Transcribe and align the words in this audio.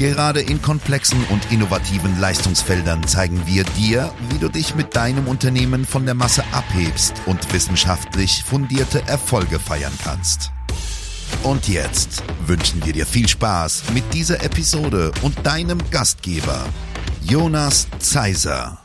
Gerade 0.00 0.40
in 0.40 0.62
komplexen 0.62 1.22
und 1.28 1.52
innovativen 1.52 2.18
Leistungsfeldern 2.18 3.06
zeigen 3.06 3.42
wir 3.44 3.64
dir, 3.64 4.10
wie 4.30 4.38
du 4.38 4.48
dich 4.48 4.74
mit 4.74 4.96
deinem 4.96 5.28
Unternehmen 5.28 5.84
von 5.84 6.06
der 6.06 6.14
Masse 6.14 6.42
abhebst 6.52 7.12
und 7.26 7.52
wissenschaftlich 7.52 8.42
fundierte 8.42 9.02
Erfolge 9.06 9.58
feiern 9.58 9.92
kannst. 10.02 10.52
Und 11.42 11.68
jetzt 11.68 12.22
wünschen 12.46 12.82
wir 12.86 12.94
dir 12.94 13.04
viel 13.04 13.28
Spaß 13.28 13.92
mit 13.92 14.04
dieser 14.14 14.42
Episode 14.42 15.12
und 15.20 15.46
deinem 15.46 15.78
Gastgeber, 15.90 16.64
Jonas 17.20 17.86
Zeiser. 17.98 18.78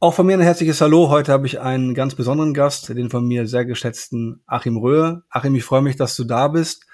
Auch 0.00 0.14
von 0.14 0.26
mir 0.26 0.36
ein 0.36 0.40
herzliches 0.40 0.80
Hallo. 0.80 1.10
Heute 1.10 1.30
habe 1.30 1.46
ich 1.46 1.60
einen 1.60 1.94
ganz 1.94 2.16
besonderen 2.16 2.54
Gast, 2.54 2.88
den 2.88 3.08
von 3.08 3.24
mir 3.24 3.46
sehr 3.46 3.64
geschätzten 3.64 4.42
Achim 4.46 4.76
Röhe. 4.76 5.22
Achim, 5.30 5.54
ich 5.54 5.62
freue 5.62 5.80
mich, 5.80 5.94
dass 5.94 6.16
du 6.16 6.24
da 6.24 6.48
bist. 6.48 6.86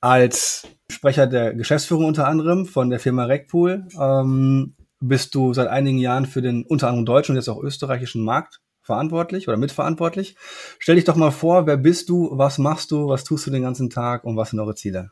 Als 0.00 0.66
Sprecher 0.90 1.26
der 1.26 1.54
Geschäftsführung 1.54 2.04
unter 2.04 2.28
anderem 2.28 2.66
von 2.66 2.90
der 2.90 3.00
Firma 3.00 3.24
Recpool 3.24 3.88
ähm, 3.98 4.76
bist 5.00 5.34
du 5.34 5.52
seit 5.54 5.68
einigen 5.68 5.98
Jahren 5.98 6.26
für 6.26 6.42
den 6.42 6.64
unter 6.64 6.88
anderem 6.88 7.06
deutschen 7.06 7.32
und 7.32 7.36
jetzt 7.36 7.48
auch 7.48 7.62
österreichischen 7.62 8.22
Markt 8.22 8.60
verantwortlich 8.82 9.48
oder 9.48 9.56
mitverantwortlich. 9.56 10.36
Stell 10.78 10.94
dich 10.94 11.04
doch 11.04 11.16
mal 11.16 11.32
vor, 11.32 11.66
wer 11.66 11.76
bist 11.76 12.08
du, 12.08 12.30
was 12.32 12.58
machst 12.58 12.92
du, 12.92 13.08
was 13.08 13.24
tust 13.24 13.46
du 13.46 13.50
den 13.50 13.62
ganzen 13.62 13.90
Tag 13.90 14.24
und 14.24 14.36
was 14.36 14.50
sind 14.50 14.60
eure 14.60 14.74
Ziele? 14.74 15.10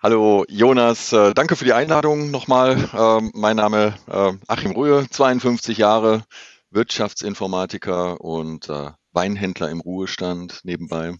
Hallo 0.00 0.44
Jonas, 0.48 1.12
äh, 1.12 1.32
danke 1.32 1.56
für 1.56 1.64
die 1.64 1.72
Einladung 1.72 2.30
nochmal. 2.30 2.88
Ähm, 2.92 3.30
mein 3.34 3.56
Name 3.56 3.94
äh, 4.08 4.32
Achim 4.48 4.72
Röhe, 4.72 5.06
52 5.08 5.78
Jahre, 5.78 6.22
Wirtschaftsinformatiker 6.70 8.20
und 8.20 8.68
äh, 8.68 8.90
Weinhändler 9.12 9.70
im 9.70 9.80
Ruhestand 9.80 10.60
nebenbei. 10.64 11.16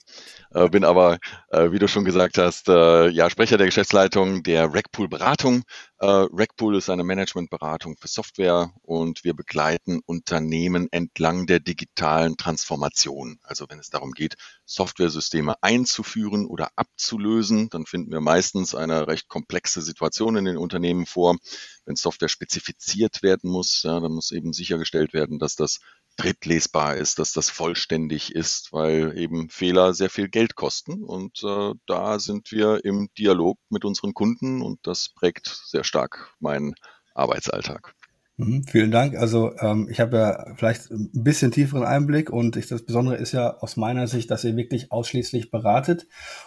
Äh, 0.51 0.69
bin 0.69 0.85
aber, 0.85 1.19
äh, 1.49 1.71
wie 1.71 1.79
du 1.79 1.89
schon 1.89 2.05
gesagt 2.05 2.39
hast, 2.39 2.69
äh, 2.69 3.09
ja, 3.09 3.31
Sprecher 3.31 3.59
der 3.59 3.67
Geschäftsleitung 3.67 4.43
der 4.43 4.73
Rackpool 4.73 5.09
Beratung. 5.09 5.63
Äh, 5.99 6.07
Rackpool 6.07 6.77
ist 6.77 6.91
eine 6.91 7.05
Managementberatung 7.05 7.97
für 7.97 8.09
Software 8.09 8.73
und 8.83 9.25
wir 9.25 9.35
begleiten 9.35 10.01
Unternehmen 10.05 10.89
entlang 10.91 11.47
der 11.47 11.61
digitalen 11.61 12.37
Transformation. 12.37 13.39
Also 13.43 13.67
wenn 13.69 13.79
es 13.79 13.91
darum 13.91 14.13
geht, 14.13 14.35
Softwaresysteme 14.65 15.55
einzuführen 15.63 16.47
oder 16.47 16.71
abzulösen, 16.77 17.69
dann 17.71 17.87
finden 17.87 18.11
wir 18.11 18.21
meistens 18.21 18.75
eine 18.75 19.07
recht 19.07 19.29
komplexe 19.29 19.83
Situation 19.83 20.37
in 20.37 20.45
den 20.45 20.57
Unternehmen 20.57 21.07
vor. 21.07 21.37
Wenn 21.85 21.97
Software 21.97 22.29
spezifiziert 22.29 23.23
werden 23.23 23.51
muss, 23.51 23.83
ja, 23.83 24.01
dann 24.01 24.13
muss 24.13 24.31
eben 24.31 24.53
sichergestellt 24.53 25.13
werden, 25.13 25.39
dass 25.39 25.57
das 25.57 25.81
drittlesbar 26.17 26.97
ist, 26.97 27.19
dass 27.19 27.33
das 27.33 27.51
vollständig 27.51 28.35
ist, 28.35 28.73
weil 28.73 29.17
eben 29.19 29.49
Fehler 29.49 29.95
sehr 29.95 30.11
viel 30.11 30.29
Geld 30.29 30.55
kosten. 30.55 31.03
Und 31.05 31.43
äh, 31.45 31.73
da 31.87 32.19
sind 32.19 32.53
wir 32.53 32.85
im 32.85 33.09
Dialog 33.19 33.59
mit 33.71 33.85
unseren 33.85 34.15
Kunden 34.15 34.63
und 34.63 34.81
das 34.87 35.11
prägt 35.15 35.47
sehr 35.67 35.85
stark 35.85 36.35
meinen 36.39 36.75
Arbeitsalltag. 37.15 37.95
Mhm, 38.39 38.65
vielen 38.65 38.91
Dank. 38.91 39.17
Also 39.17 39.53
ähm, 39.59 39.89
ich 39.91 40.01
habe 40.01 40.17
ja 40.17 40.55
vielleicht 40.57 40.91
ein 40.91 41.11
bisschen 41.13 41.51
tieferen 41.51 41.85
Einblick 41.85 42.31
und 42.31 42.57
ich, 42.57 42.67
das 42.67 42.83
Besondere 42.83 43.17
ist 43.17 43.33
ja 43.33 43.59
aus 43.59 43.77
meiner 43.77 44.07
Sicht, 44.07 44.31
dass 44.31 44.45
ihr 44.45 44.57
wirklich 44.57 44.91
ausschließlich 44.91 45.51
beratet 45.51 46.07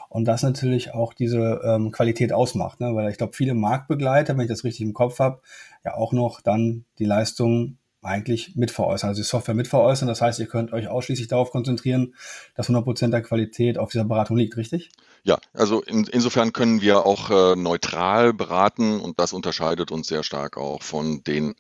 und 0.09 0.25
das 0.25 0.41
natürlich 0.41 0.93
auch 0.93 1.13
diese 1.13 1.61
ähm, 1.63 1.91
Qualität 1.91 2.33
ausmacht. 2.33 2.79
Ne? 2.79 2.95
Weil 2.95 3.11
ich 3.11 3.17
glaube, 3.17 3.33
viele 3.33 3.53
Marktbegleiter, 3.53 4.35
wenn 4.35 4.45
ich 4.45 4.49
das 4.49 4.63
richtig 4.63 4.85
im 4.85 4.93
Kopf 4.93 5.19
habe, 5.19 5.41
ja 5.83 5.93
auch 5.93 6.11
noch 6.11 6.41
dann 6.41 6.85
die 6.97 7.05
Leistung 7.05 7.77
eigentlich 8.05 8.55
mitveräußern, 8.55 9.09
also 9.09 9.21
die 9.21 9.27
Software 9.27 9.55
mitveräußern. 9.55 10.07
Das 10.07 10.21
heißt, 10.21 10.39
ihr 10.39 10.47
könnt 10.47 10.73
euch 10.73 10.87
ausschließlich 10.87 11.27
darauf 11.27 11.51
konzentrieren, 11.51 12.15
dass 12.55 12.69
100% 12.69 13.09
der 13.09 13.21
Qualität 13.21 13.77
auf 13.77 13.91
dieser 13.91 14.05
Beratung 14.05 14.37
liegt, 14.37 14.57
richtig? 14.57 14.91
Ja, 15.23 15.39
also 15.53 15.81
in, 15.81 16.05
insofern 16.05 16.53
können 16.53 16.81
wir 16.81 17.05
auch 17.05 17.31
äh, 17.31 17.55
neutral 17.55 18.33
beraten 18.33 18.99
und 18.99 19.19
das 19.19 19.33
unterscheidet 19.33 19.91
uns 19.91 20.07
sehr 20.07 20.23
stark 20.23 20.57
auch 20.57 20.83
von 20.83 21.23
den 21.23 21.55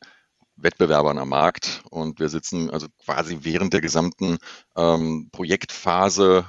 Wettbewerbern 0.55 1.17
am 1.17 1.29
Markt. 1.29 1.83
Und 1.89 2.19
wir 2.19 2.29
sitzen 2.29 2.69
also 2.69 2.87
quasi 3.03 3.39
während 3.41 3.73
der 3.73 3.81
gesamten 3.81 4.37
ähm, 4.75 5.29
Projektphase 5.31 6.45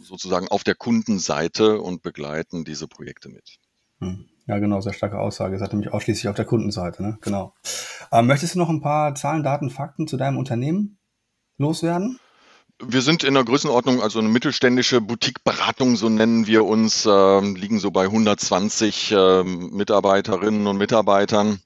sozusagen 0.00 0.48
auf 0.48 0.64
der 0.64 0.74
Kundenseite 0.74 1.80
und 1.80 2.02
begleiten 2.02 2.64
diese 2.64 2.88
Projekte 2.88 3.28
mit. 3.28 3.58
Hm. 4.00 4.28
Ja, 4.46 4.58
genau, 4.58 4.80
sehr 4.80 4.92
starke 4.92 5.18
Aussage. 5.18 5.58
Hat 5.60 5.72
nämlich 5.72 5.92
ausschließlich 5.92 6.28
auf 6.28 6.36
der 6.36 6.44
Kundenseite, 6.44 7.02
ne? 7.02 7.18
Genau. 7.22 7.54
Ähm, 8.12 8.26
möchtest 8.26 8.54
du 8.54 8.58
noch 8.58 8.68
ein 8.68 8.82
paar 8.82 9.14
Zahlen, 9.14 9.42
Daten, 9.42 9.70
Fakten 9.70 10.06
zu 10.06 10.16
deinem 10.16 10.36
Unternehmen 10.36 10.98
loswerden? 11.56 12.18
Wir 12.82 13.02
sind 13.02 13.24
in 13.24 13.34
der 13.34 13.44
Größenordnung, 13.44 14.02
also 14.02 14.18
eine 14.18 14.28
mittelständische 14.28 15.00
Boutique-Beratung, 15.00 15.96
so 15.96 16.08
nennen 16.08 16.46
wir 16.46 16.64
uns, 16.64 17.06
äh, 17.06 17.40
liegen 17.40 17.78
so 17.78 17.90
bei 17.90 18.04
120 18.04 19.12
äh, 19.12 19.44
Mitarbeiterinnen 19.44 20.66
und 20.66 20.76
Mitarbeitern 20.76 21.60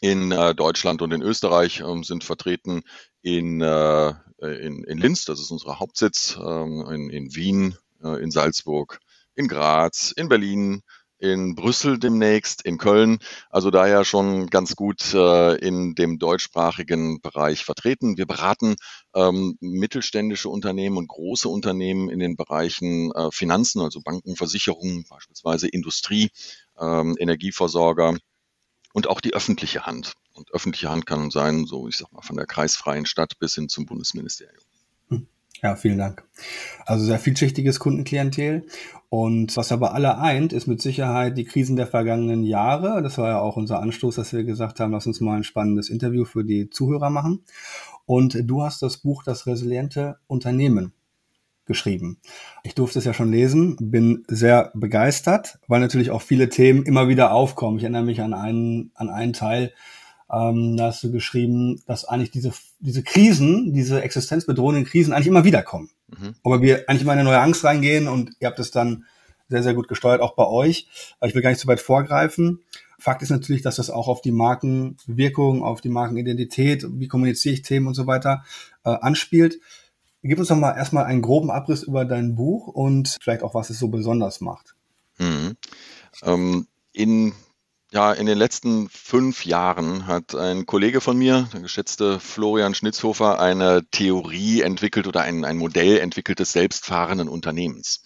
in 0.00 0.32
äh, 0.32 0.54
Deutschland 0.54 1.00
und 1.00 1.12
in 1.12 1.22
Österreich, 1.22 1.80
ähm, 1.80 2.02
sind 2.02 2.24
vertreten 2.24 2.82
in, 3.22 3.60
äh, 3.60 4.08
in, 4.40 4.82
in 4.82 4.98
Linz, 4.98 5.24
das 5.24 5.40
ist 5.40 5.52
unser 5.52 5.78
Hauptsitz, 5.78 6.36
ähm, 6.44 6.84
in, 6.90 7.08
in 7.08 7.34
Wien, 7.36 7.76
äh, 8.02 8.20
in 8.20 8.32
Salzburg, 8.32 8.98
in 9.36 9.46
Graz, 9.46 10.12
in 10.14 10.28
Berlin, 10.28 10.82
in 11.22 11.54
Brüssel 11.54 12.00
demnächst, 12.00 12.62
in 12.62 12.78
Köln. 12.78 13.20
Also 13.48 13.70
daher 13.70 14.04
schon 14.04 14.48
ganz 14.48 14.74
gut 14.74 15.14
äh, 15.14 15.54
in 15.56 15.94
dem 15.94 16.18
deutschsprachigen 16.18 17.20
Bereich 17.20 17.64
vertreten. 17.64 18.18
Wir 18.18 18.26
beraten 18.26 18.74
ähm, 19.14 19.56
mittelständische 19.60 20.48
Unternehmen 20.48 20.96
und 20.96 21.06
große 21.06 21.48
Unternehmen 21.48 22.10
in 22.10 22.18
den 22.18 22.34
Bereichen 22.34 23.12
äh, 23.12 23.30
Finanzen, 23.30 23.80
also 23.80 24.00
Banken, 24.00 24.34
Versicherungen, 24.34 25.04
beispielsweise 25.08 25.68
Industrie, 25.68 26.30
ähm, 26.76 27.16
Energieversorger 27.18 28.16
und 28.92 29.06
auch 29.06 29.20
die 29.20 29.32
öffentliche 29.32 29.86
Hand. 29.86 30.14
Und 30.34 30.52
öffentliche 30.52 30.90
Hand 30.90 31.06
kann 31.06 31.30
sein, 31.30 31.66
so 31.66 31.86
ich 31.86 31.98
sag 31.98 32.10
mal, 32.10 32.22
von 32.22 32.36
der 32.36 32.46
kreisfreien 32.46 33.06
Stadt 33.06 33.38
bis 33.38 33.54
hin 33.54 33.68
zum 33.68 33.86
Bundesministerium. 33.86 34.64
Ja, 35.62 35.76
vielen 35.76 35.98
Dank. 35.98 36.24
Also 36.86 37.04
sehr 37.04 37.20
vielschichtiges 37.20 37.78
Kundenklientel. 37.78 38.66
Und 39.08 39.56
was 39.56 39.70
aber 39.70 39.94
alle 39.94 40.18
eint, 40.18 40.52
ist 40.52 40.66
mit 40.66 40.82
Sicherheit 40.82 41.38
die 41.38 41.44
Krisen 41.44 41.76
der 41.76 41.86
vergangenen 41.86 42.42
Jahre. 42.42 43.00
Das 43.02 43.18
war 43.18 43.28
ja 43.28 43.40
auch 43.40 43.56
unser 43.56 43.80
Anstoß, 43.80 44.16
dass 44.16 44.32
wir 44.32 44.42
gesagt 44.42 44.80
haben, 44.80 44.90
lass 44.90 45.06
uns 45.06 45.20
mal 45.20 45.36
ein 45.36 45.44
spannendes 45.44 45.88
Interview 45.88 46.24
für 46.24 46.44
die 46.44 46.68
Zuhörer 46.68 47.10
machen. 47.10 47.44
Und 48.06 48.36
du 48.42 48.62
hast 48.62 48.82
das 48.82 48.96
Buch 48.96 49.22
Das 49.22 49.46
resiliente 49.46 50.16
Unternehmen 50.26 50.92
geschrieben. 51.64 52.18
Ich 52.64 52.74
durfte 52.74 52.98
es 52.98 53.04
ja 53.04 53.14
schon 53.14 53.30
lesen, 53.30 53.76
bin 53.78 54.24
sehr 54.26 54.72
begeistert, 54.74 55.60
weil 55.68 55.80
natürlich 55.80 56.10
auch 56.10 56.22
viele 56.22 56.48
Themen 56.48 56.82
immer 56.82 57.06
wieder 57.06 57.32
aufkommen. 57.32 57.76
Ich 57.76 57.84
erinnere 57.84 58.02
mich 58.02 58.20
an 58.20 58.34
einen, 58.34 58.90
an 58.94 59.10
einen 59.10 59.32
Teil, 59.32 59.72
ähm, 60.32 60.76
da 60.76 60.86
hast 60.86 61.02
du 61.04 61.12
geschrieben, 61.12 61.82
dass 61.86 62.04
eigentlich 62.06 62.30
diese, 62.30 62.52
diese 62.80 63.02
Krisen, 63.02 63.72
diese 63.74 64.02
existenzbedrohenden 64.02 64.84
Krisen 64.84 65.12
eigentlich 65.12 65.26
immer 65.26 65.44
wieder 65.44 65.62
kommen. 65.62 65.90
Mhm. 66.08 66.34
Aber 66.42 66.62
wir 66.62 66.88
eigentlich 66.88 67.02
immer 67.02 67.12
in 67.12 67.18
eine 67.18 67.28
neue 67.28 67.40
Angst 67.40 67.64
reingehen 67.64 68.08
und 68.08 68.32
ihr 68.40 68.48
habt 68.48 68.58
es 68.58 68.70
dann 68.70 69.04
sehr, 69.48 69.62
sehr 69.62 69.74
gut 69.74 69.88
gesteuert, 69.88 70.22
auch 70.22 70.34
bei 70.34 70.46
euch. 70.46 70.88
Ich 71.22 71.34
will 71.34 71.42
gar 71.42 71.50
nicht 71.50 71.60
zu 71.60 71.68
weit 71.68 71.80
vorgreifen. 71.80 72.60
Fakt 72.98 73.20
ist 73.20 73.30
natürlich, 73.30 73.62
dass 73.62 73.76
das 73.76 73.90
auch 73.90 74.08
auf 74.08 74.22
die 74.22 74.30
Markenwirkung, 74.30 75.62
auf 75.62 75.80
die 75.82 75.90
Markenidentität, 75.90 76.86
wie 76.88 77.08
kommuniziere 77.08 77.54
ich 77.54 77.62
Themen 77.62 77.86
und 77.86 77.94
so 77.94 78.06
weiter 78.06 78.44
äh, 78.84 78.90
anspielt. 78.90 79.58
Gib 80.22 80.38
uns 80.38 80.48
doch 80.48 80.56
mal 80.56 80.76
erstmal 80.76 81.04
einen 81.04 81.20
groben 81.20 81.50
Abriss 81.50 81.82
über 81.82 82.04
dein 82.04 82.36
Buch 82.36 82.68
und 82.68 83.18
vielleicht 83.20 83.42
auch, 83.42 83.54
was 83.54 83.70
es 83.70 83.78
so 83.78 83.88
besonders 83.88 84.40
macht. 84.40 84.76
Mhm. 85.18 85.56
Ähm, 86.22 86.66
in 86.92 87.32
ja, 87.92 88.10
in 88.12 88.24
den 88.24 88.38
letzten 88.38 88.88
fünf 88.88 89.44
Jahren 89.44 90.06
hat 90.06 90.34
ein 90.34 90.64
Kollege 90.64 91.02
von 91.02 91.18
mir, 91.18 91.46
der 91.52 91.60
geschätzte 91.60 92.18
Florian 92.20 92.74
Schnitzhofer, 92.74 93.38
eine 93.38 93.84
Theorie 93.90 94.62
entwickelt 94.62 95.06
oder 95.06 95.20
ein, 95.20 95.44
ein 95.44 95.58
Modell 95.58 95.98
entwickelt 95.98 96.38
des 96.38 96.52
selbstfahrenden 96.52 97.28
Unternehmens. 97.28 98.02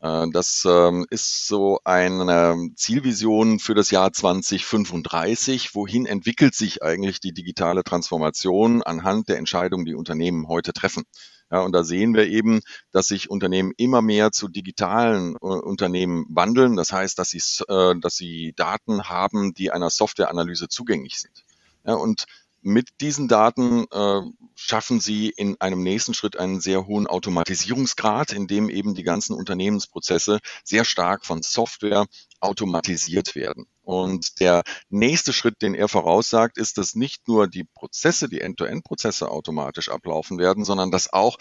Äh, 0.00 0.26
das 0.32 0.66
ähm, 0.66 1.04
ist 1.10 1.46
so 1.48 1.80
eine 1.84 2.70
Zielvision 2.76 3.58
für 3.58 3.74
das 3.74 3.90
Jahr 3.90 4.10
2035. 4.10 5.74
Wohin 5.74 6.06
entwickelt 6.06 6.54
sich 6.54 6.82
eigentlich 6.82 7.20
die 7.20 7.34
digitale 7.34 7.84
Transformation 7.84 8.82
anhand 8.82 9.28
der 9.28 9.36
Entscheidungen, 9.36 9.84
die 9.84 9.94
Unternehmen 9.94 10.48
heute 10.48 10.72
treffen? 10.72 11.04
Ja, 11.50 11.60
und 11.60 11.72
da 11.72 11.84
sehen 11.84 12.14
wir 12.14 12.26
eben, 12.26 12.60
dass 12.90 13.06
sich 13.06 13.30
Unternehmen 13.30 13.72
immer 13.76 14.02
mehr 14.02 14.32
zu 14.32 14.48
digitalen 14.48 15.34
äh, 15.36 15.46
Unternehmen 15.46 16.26
wandeln. 16.28 16.76
Das 16.76 16.92
heißt, 16.92 17.18
dass 17.18 17.30
sie, 17.30 17.42
äh, 17.68 17.94
dass 18.00 18.16
sie 18.16 18.52
Daten 18.56 19.08
haben, 19.08 19.54
die 19.54 19.70
einer 19.70 19.90
Softwareanalyse 19.90 20.68
zugänglich 20.68 21.20
sind. 21.20 21.44
Ja, 21.84 21.94
und 21.94 22.26
mit 22.62 23.00
diesen 23.00 23.28
Daten 23.28 23.86
äh, 23.92 24.22
schaffen 24.56 24.98
sie 24.98 25.28
in 25.28 25.60
einem 25.60 25.84
nächsten 25.84 26.14
Schritt 26.14 26.36
einen 26.36 26.60
sehr 26.60 26.88
hohen 26.88 27.06
Automatisierungsgrad, 27.06 28.32
in 28.32 28.48
dem 28.48 28.68
eben 28.68 28.96
die 28.96 29.04
ganzen 29.04 29.34
Unternehmensprozesse 29.34 30.40
sehr 30.64 30.84
stark 30.84 31.24
von 31.24 31.42
Software 31.42 32.06
automatisiert 32.40 33.36
werden. 33.36 33.66
Und 33.86 34.40
der 34.40 34.64
nächste 34.88 35.32
Schritt, 35.32 35.62
den 35.62 35.76
er 35.76 35.86
voraussagt, 35.86 36.58
ist, 36.58 36.76
dass 36.76 36.96
nicht 36.96 37.28
nur 37.28 37.46
die 37.46 37.62
Prozesse, 37.62 38.28
die 38.28 38.40
End-to-End-Prozesse 38.40 39.30
automatisch 39.30 39.90
ablaufen 39.90 40.38
werden, 40.38 40.64
sondern 40.64 40.90
dass 40.90 41.12
auch 41.12 41.36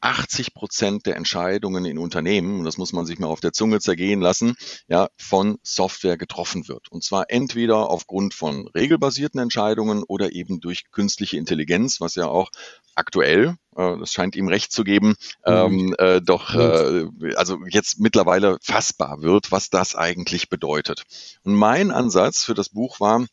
80 0.00 0.54
Prozent 0.54 1.06
der 1.06 1.16
Entscheidungen 1.16 1.84
in 1.84 1.98
Unternehmen, 1.98 2.60
und 2.60 2.64
das 2.64 2.78
muss 2.78 2.92
man 2.92 3.06
sich 3.06 3.18
mal 3.18 3.26
auf 3.28 3.40
der 3.40 3.52
Zunge 3.52 3.80
zergehen 3.80 4.20
lassen, 4.20 4.56
ja, 4.88 5.08
von 5.16 5.58
Software 5.62 6.16
getroffen 6.16 6.68
wird. 6.68 6.90
Und 6.90 7.04
zwar 7.04 7.26
entweder 7.28 7.90
aufgrund 7.90 8.34
von 8.34 8.68
regelbasierten 8.68 9.40
Entscheidungen 9.40 10.02
oder 10.02 10.32
eben 10.32 10.60
durch 10.60 10.90
künstliche 10.90 11.36
Intelligenz, 11.36 12.00
was 12.00 12.14
ja 12.14 12.26
auch 12.26 12.50
aktuell, 12.94 13.56
äh, 13.76 13.98
das 13.98 14.12
scheint 14.12 14.36
ihm 14.36 14.48
recht 14.48 14.72
zu 14.72 14.84
geben, 14.84 15.16
mhm. 15.46 15.52
ähm, 15.52 15.94
äh, 15.98 16.20
doch 16.20 16.54
äh, 16.54 17.06
also 17.36 17.58
jetzt 17.68 18.00
mittlerweile 18.00 18.58
fassbar 18.62 19.22
wird, 19.22 19.52
was 19.52 19.70
das 19.70 19.94
eigentlich 19.94 20.48
bedeutet. 20.48 21.04
Und 21.42 21.54
mein 21.54 21.90
Ansatz 21.90 22.44
für 22.44 22.54
das 22.54 22.70
Buch 22.70 23.00
war, 23.00 23.26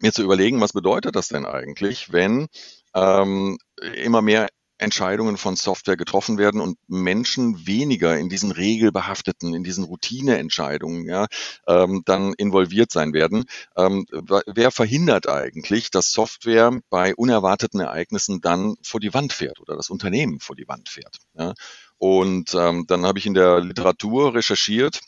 mir 0.00 0.12
zu 0.12 0.22
überlegen, 0.22 0.60
was 0.60 0.72
bedeutet 0.72 1.16
das 1.16 1.28
denn 1.28 1.46
eigentlich, 1.46 2.12
wenn 2.12 2.48
ähm, 2.94 3.58
immer 3.94 4.22
mehr 4.22 4.48
Entscheidungen 4.78 5.36
von 5.36 5.56
Software 5.56 5.96
getroffen 5.96 6.38
werden 6.38 6.60
und 6.60 6.78
Menschen 6.86 7.66
weniger 7.66 8.18
in 8.18 8.28
diesen 8.28 8.52
regelbehafteten, 8.52 9.54
in 9.54 9.64
diesen 9.64 9.84
Routineentscheidungen 9.84 11.06
ja, 11.06 11.26
ähm, 11.66 12.02
dann 12.04 12.34
involviert 12.34 12.92
sein 12.92 13.12
werden. 13.12 13.44
Ähm, 13.76 14.06
wer 14.46 14.70
verhindert 14.70 15.28
eigentlich, 15.28 15.90
dass 15.90 16.12
Software 16.12 16.78
bei 16.90 17.14
unerwarteten 17.14 17.80
Ereignissen 17.80 18.40
dann 18.40 18.76
vor 18.82 19.00
die 19.00 19.14
Wand 19.14 19.32
fährt 19.32 19.60
oder 19.60 19.76
das 19.76 19.90
Unternehmen 19.90 20.40
vor 20.40 20.56
die 20.56 20.68
Wand 20.68 20.88
fährt? 20.88 21.16
Ja? 21.34 21.54
Und 21.98 22.54
ähm, 22.54 22.84
dann 22.86 23.06
habe 23.06 23.18
ich 23.18 23.26
in 23.26 23.34
der 23.34 23.60
Literatur 23.60 24.34
recherchiert, 24.34 25.00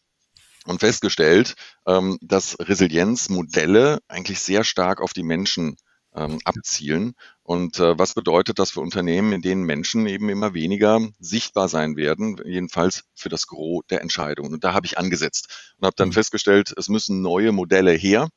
und 0.68 0.80
festgestellt, 0.80 1.54
ähm, 1.86 2.18
dass 2.20 2.56
Resilienzmodelle 2.60 4.00
eigentlich 4.06 4.40
sehr 4.40 4.64
stark 4.64 5.00
auf 5.00 5.14
die 5.14 5.22
Menschen 5.22 5.76
ähm, 6.14 6.38
abzielen. 6.44 7.14
Und 7.48 7.80
äh, 7.80 7.98
was 7.98 8.12
bedeutet 8.12 8.58
das 8.58 8.72
für 8.72 8.82
Unternehmen, 8.82 9.32
in 9.32 9.40
denen 9.40 9.62
Menschen 9.62 10.06
eben 10.06 10.28
immer 10.28 10.52
weniger 10.52 11.00
sichtbar 11.18 11.70
sein 11.70 11.96
werden, 11.96 12.36
jedenfalls 12.44 13.04
für 13.14 13.30
das 13.30 13.46
Gros 13.46 13.86
der 13.88 14.02
Entscheidungen. 14.02 14.52
Und 14.52 14.64
da 14.64 14.74
habe 14.74 14.84
ich 14.84 14.98
angesetzt 14.98 15.72
und 15.78 15.86
habe 15.86 15.96
dann 15.96 16.08
mhm. 16.08 16.12
festgestellt, 16.12 16.74
es 16.76 16.90
müssen 16.90 17.22
neue 17.22 17.52
Modelle 17.52 17.92
her. 17.92 18.28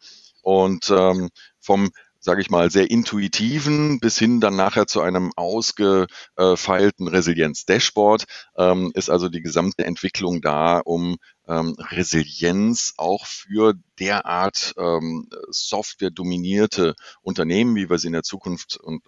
Und 0.43 0.89
ähm, 0.91 1.27
vom 1.59 1.91
sage 2.21 2.41
ich 2.41 2.49
mal, 2.49 2.69
sehr 2.71 2.89
intuitiven 2.89 3.99
bis 3.99 4.17
hin 4.17 4.39
dann 4.39 4.55
nachher 4.55 4.87
zu 4.87 5.01
einem 5.01 5.31
ausgefeilten 5.35 7.07
Resilienz-Dashboard 7.07 8.25
ähm, 8.55 8.91
ist 8.93 9.09
also 9.09 9.27
die 9.27 9.41
gesamte 9.41 9.85
Entwicklung 9.85 10.39
da, 10.41 10.79
um 10.79 11.17
ähm, 11.47 11.75
Resilienz 11.79 12.93
auch 12.97 13.25
für 13.25 13.73
derart 13.99 14.73
ähm, 14.77 15.29
software-dominierte 15.49 16.95
Unternehmen, 17.21 17.75
wie 17.75 17.89
wir 17.89 17.97
sie 17.97 18.07
in 18.07 18.13
der 18.13 18.23
Zukunft 18.23 18.77
und 18.77 19.03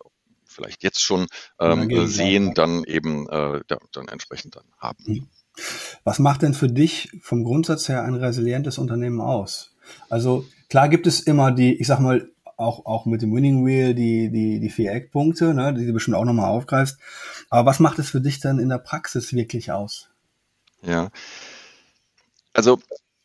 vielleicht 0.45 0.83
jetzt 0.83 1.01
schon 1.01 1.27
ähm, 1.59 2.07
sehen, 2.07 2.53
dann 2.53 2.83
eben 2.83 3.27
äh, 3.29 3.61
ja, 3.69 3.77
dann 3.91 4.07
entsprechend 4.07 4.55
dann 4.55 4.65
haben. 4.77 5.03
Mhm. 5.05 5.27
Was 6.03 6.19
macht 6.19 6.41
denn 6.41 6.53
für 6.53 6.67
dich 6.67 7.11
vom 7.21 7.43
Grundsatz 7.43 7.87
her 7.87 8.03
ein 8.03 8.15
resilientes 8.15 8.77
Unternehmen 8.77 9.21
aus? 9.21 9.75
Also 10.09 10.45
klar 10.69 10.89
gibt 10.89 11.05
es 11.05 11.19
immer 11.19 11.51
die, 11.51 11.75
ich 11.75 11.87
sag 11.87 11.99
mal, 11.99 12.32
auch, 12.57 12.85
auch 12.85 13.05
mit 13.05 13.21
dem 13.21 13.33
Winning 13.33 13.65
Wheel 13.65 13.93
die, 13.93 14.29
die, 14.29 14.59
die 14.59 14.69
vier 14.69 14.91
Eckpunkte, 14.91 15.53
ne, 15.53 15.73
die 15.73 15.85
du 15.85 15.93
bestimmt 15.93 16.17
auch 16.17 16.25
nochmal 16.25 16.49
aufgreifst. 16.49 16.97
Aber 17.49 17.69
was 17.69 17.79
macht 17.79 17.99
es 17.99 18.09
für 18.09 18.21
dich 18.21 18.39
dann 18.39 18.59
in 18.59 18.69
der 18.69 18.77
Praxis 18.77 19.33
wirklich 19.33 19.71
aus? 19.71 20.09
Ja, 20.81 21.09
also 22.53 22.79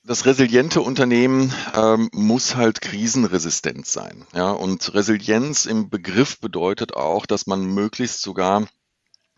das 0.05 0.25
resiliente 0.25 0.81
Unternehmen 0.81 1.53
ähm, 1.75 2.09
muss 2.13 2.57
halt 2.57 2.81
krisenresistent 2.81 3.87
sein. 3.87 4.25
Ja, 4.35 4.51
und 4.51 4.95
Resilienz 4.95 5.67
im 5.67 5.91
Begriff 5.91 6.41
bedeutet 6.41 6.95
auch, 6.95 7.27
dass 7.27 7.47
man 7.47 7.67
möglichst 7.67 8.23
sogar 8.23 8.67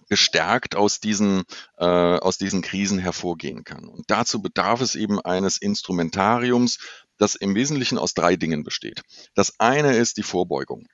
gestärkt 0.08 0.76
aus 0.76 1.00
diesen, 1.00 1.44
äh, 1.78 1.84
aus 1.84 2.38
diesen 2.38 2.62
Krisen 2.62 2.98
hervorgehen 2.98 3.64
kann. 3.64 3.84
Und 3.84 4.10
dazu 4.10 4.42
bedarf 4.42 4.80
es 4.80 4.94
eben 4.94 5.20
eines 5.20 5.56
Instrumentariums, 5.56 6.78
das 7.20 7.34
im 7.34 7.54
Wesentlichen 7.54 7.98
aus 7.98 8.14
drei 8.14 8.36
Dingen 8.36 8.64
besteht. 8.64 9.02
Das 9.34 9.60
eine 9.60 9.96
ist 9.96 10.16
die 10.16 10.22
Vorbeugung. 10.22 10.86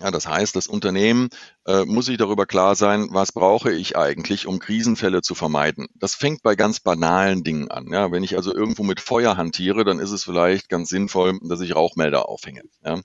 Ja, 0.00 0.10
das 0.10 0.26
heißt, 0.26 0.56
das 0.56 0.66
Unternehmen 0.66 1.28
äh, 1.66 1.84
muss 1.84 2.06
sich 2.06 2.16
darüber 2.16 2.46
klar 2.46 2.74
sein, 2.74 3.08
was 3.12 3.30
brauche 3.30 3.72
ich 3.72 3.96
eigentlich, 3.96 4.48
um 4.48 4.58
Krisenfälle 4.58 5.22
zu 5.22 5.36
vermeiden. 5.36 5.86
Das 5.94 6.16
fängt 6.16 6.42
bei 6.42 6.56
ganz 6.56 6.80
banalen 6.80 7.44
Dingen 7.44 7.70
an. 7.70 7.86
Ja, 7.92 8.10
wenn 8.10 8.24
ich 8.24 8.34
also 8.34 8.52
irgendwo 8.52 8.82
mit 8.82 8.98
Feuer 8.98 9.36
hantiere, 9.36 9.84
dann 9.84 10.00
ist 10.00 10.10
es 10.10 10.24
vielleicht 10.24 10.68
ganz 10.68 10.88
sinnvoll, 10.88 11.38
dass 11.42 11.60
ich 11.60 11.76
Rauchmelder 11.76 12.28
aufhänge. 12.28 12.62
Ja. 12.84 13.00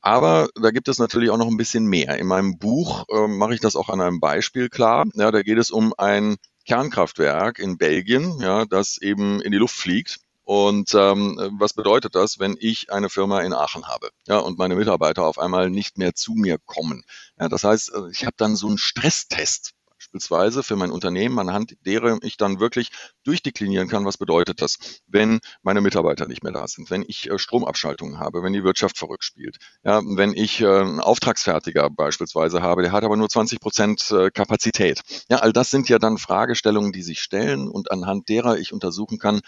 Aber 0.00 0.48
da 0.60 0.72
gibt 0.72 0.88
es 0.88 0.98
natürlich 0.98 1.30
auch 1.30 1.38
noch 1.38 1.46
ein 1.46 1.56
bisschen 1.56 1.86
mehr. 1.86 2.18
In 2.18 2.26
meinem 2.26 2.58
Buch 2.58 3.04
äh, 3.10 3.28
mache 3.28 3.54
ich 3.54 3.60
das 3.60 3.76
auch 3.76 3.88
an 3.88 4.00
einem 4.00 4.18
Beispiel 4.18 4.68
klar. 4.68 5.06
Ja, 5.14 5.30
da 5.30 5.42
geht 5.42 5.58
es 5.58 5.70
um 5.70 5.94
ein 5.96 6.36
Kernkraftwerk 6.66 7.60
in 7.60 7.78
Belgien, 7.78 8.40
ja, 8.40 8.64
das 8.64 8.98
eben 8.98 9.40
in 9.40 9.52
die 9.52 9.58
Luft 9.58 9.76
fliegt 9.76 10.23
und 10.44 10.94
ähm, 10.94 11.56
was 11.58 11.72
bedeutet 11.72 12.14
das, 12.14 12.38
wenn 12.38 12.56
ich 12.58 12.92
eine 12.92 13.08
Firma 13.08 13.40
in 13.40 13.52
Aachen 13.52 13.86
habe 13.86 14.10
ja, 14.26 14.38
und 14.38 14.58
meine 14.58 14.76
Mitarbeiter 14.76 15.24
auf 15.24 15.38
einmal 15.38 15.70
nicht 15.70 15.98
mehr 15.98 16.14
zu 16.14 16.34
mir 16.34 16.58
kommen? 16.58 17.04
Ja, 17.38 17.48
das 17.48 17.64
heißt, 17.64 17.92
äh, 17.94 18.10
ich 18.10 18.24
habe 18.24 18.34
dann 18.36 18.56
so 18.56 18.68
einen 18.68 18.78
Stresstest 18.78 19.72
beispielsweise 20.14 20.62
für 20.62 20.76
mein 20.76 20.92
Unternehmen, 20.92 21.40
anhand 21.40 21.74
derer 21.84 22.18
ich 22.22 22.36
dann 22.36 22.60
wirklich 22.60 22.90
durchdeklinieren 23.24 23.88
kann, 23.88 24.04
was 24.04 24.16
bedeutet 24.16 24.62
das, 24.62 24.78
wenn 25.08 25.40
meine 25.62 25.80
Mitarbeiter 25.80 26.28
nicht 26.28 26.44
mehr 26.44 26.52
da 26.52 26.68
sind, 26.68 26.88
wenn 26.90 27.04
ich 27.06 27.28
äh, 27.28 27.38
Stromabschaltungen 27.38 28.20
habe, 28.20 28.44
wenn 28.44 28.52
die 28.52 28.62
Wirtschaft 28.62 28.96
verrückt 28.96 29.24
spielt, 29.24 29.56
ja, 29.82 30.00
wenn 30.04 30.32
ich 30.32 30.60
äh, 30.60 30.66
einen 30.66 31.00
Auftragsfertiger 31.00 31.90
beispielsweise 31.90 32.62
habe, 32.62 32.82
der 32.82 32.92
hat 32.92 33.02
aber 33.02 33.16
nur 33.16 33.28
20 33.28 33.58
Prozent 33.58 34.08
äh, 34.12 34.30
Kapazität. 34.30 35.00
Ja, 35.28 35.38
all 35.38 35.52
das 35.52 35.72
sind 35.72 35.88
ja 35.88 35.98
dann 35.98 36.18
Fragestellungen, 36.18 36.92
die 36.92 37.02
sich 37.02 37.20
stellen 37.20 37.68
und 37.68 37.90
anhand 37.90 38.28
derer 38.28 38.56
ich 38.56 38.72
untersuchen 38.72 39.18
kann, 39.18 39.40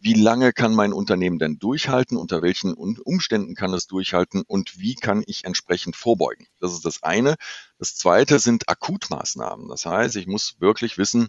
wie 0.00 0.14
lange 0.14 0.54
kann 0.54 0.74
mein 0.74 0.94
Unternehmen 0.94 1.38
denn 1.38 1.58
durchhalten, 1.58 2.16
unter 2.16 2.40
welchen 2.40 2.72
Umständen 2.72 3.54
kann 3.54 3.74
es 3.74 3.86
durchhalten 3.86 4.42
und 4.46 4.78
wie 4.78 4.94
kann 4.94 5.22
ich 5.26 5.44
entsprechend 5.44 5.96
vorbeugen. 5.96 6.46
Das 6.60 6.72
ist 6.72 6.86
das 6.86 7.02
eine. 7.02 7.34
Das 7.78 7.96
zweite 7.96 8.38
sind 8.38 8.68
Akutmaßnahmen. 8.68 9.68
Das 9.68 9.86
heißt, 9.86 10.16
ich 10.16 10.26
muss 10.26 10.56
wirklich 10.60 10.98
wissen, 10.98 11.28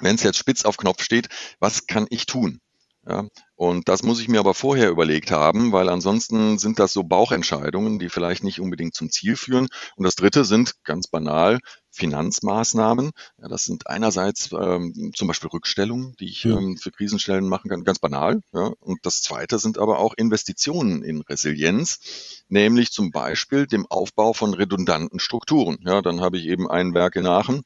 wenn 0.00 0.16
es 0.16 0.22
jetzt 0.22 0.38
spitz 0.38 0.64
auf 0.64 0.76
Knopf 0.76 1.02
steht, 1.02 1.28
was 1.58 1.86
kann 1.86 2.06
ich 2.10 2.26
tun? 2.26 2.60
Ja, 3.06 3.26
und 3.54 3.88
das 3.88 4.02
muss 4.02 4.20
ich 4.20 4.28
mir 4.28 4.40
aber 4.40 4.52
vorher 4.52 4.90
überlegt 4.90 5.30
haben, 5.30 5.72
weil 5.72 5.88
ansonsten 5.88 6.58
sind 6.58 6.78
das 6.78 6.92
so 6.92 7.02
Bauchentscheidungen, 7.02 7.98
die 7.98 8.10
vielleicht 8.10 8.44
nicht 8.44 8.60
unbedingt 8.60 8.94
zum 8.94 9.10
Ziel 9.10 9.36
führen. 9.36 9.68
Und 9.96 10.04
das 10.04 10.16
dritte 10.16 10.44
sind 10.44 10.74
ganz 10.84 11.08
banal 11.08 11.60
Finanzmaßnahmen. 11.90 13.10
Ja, 13.40 13.48
das 13.48 13.64
sind 13.64 13.86
einerseits 13.86 14.50
ähm, 14.52 15.12
zum 15.14 15.28
Beispiel 15.28 15.50
Rückstellungen, 15.50 16.14
die 16.20 16.28
ich 16.28 16.44
ähm, 16.44 16.76
für 16.76 16.90
Krisenstellen 16.90 17.48
machen 17.48 17.70
kann, 17.70 17.84
ganz 17.84 17.98
banal. 17.98 18.42
Ja. 18.52 18.72
Und 18.80 19.00
das 19.02 19.22
zweite 19.22 19.58
sind 19.58 19.78
aber 19.78 19.98
auch 19.98 20.14
Investitionen 20.14 21.02
in 21.02 21.22
Resilienz, 21.22 22.44
nämlich 22.48 22.92
zum 22.92 23.10
Beispiel 23.10 23.66
dem 23.66 23.86
Aufbau 23.86 24.32
von 24.32 24.54
redundanten 24.54 25.18
Strukturen. 25.18 25.78
Ja, 25.84 26.02
dann 26.02 26.20
habe 26.20 26.38
ich 26.38 26.46
eben 26.46 26.70
ein 26.70 26.94
Werk 26.94 27.16
in 27.16 27.26
Aachen, 27.26 27.62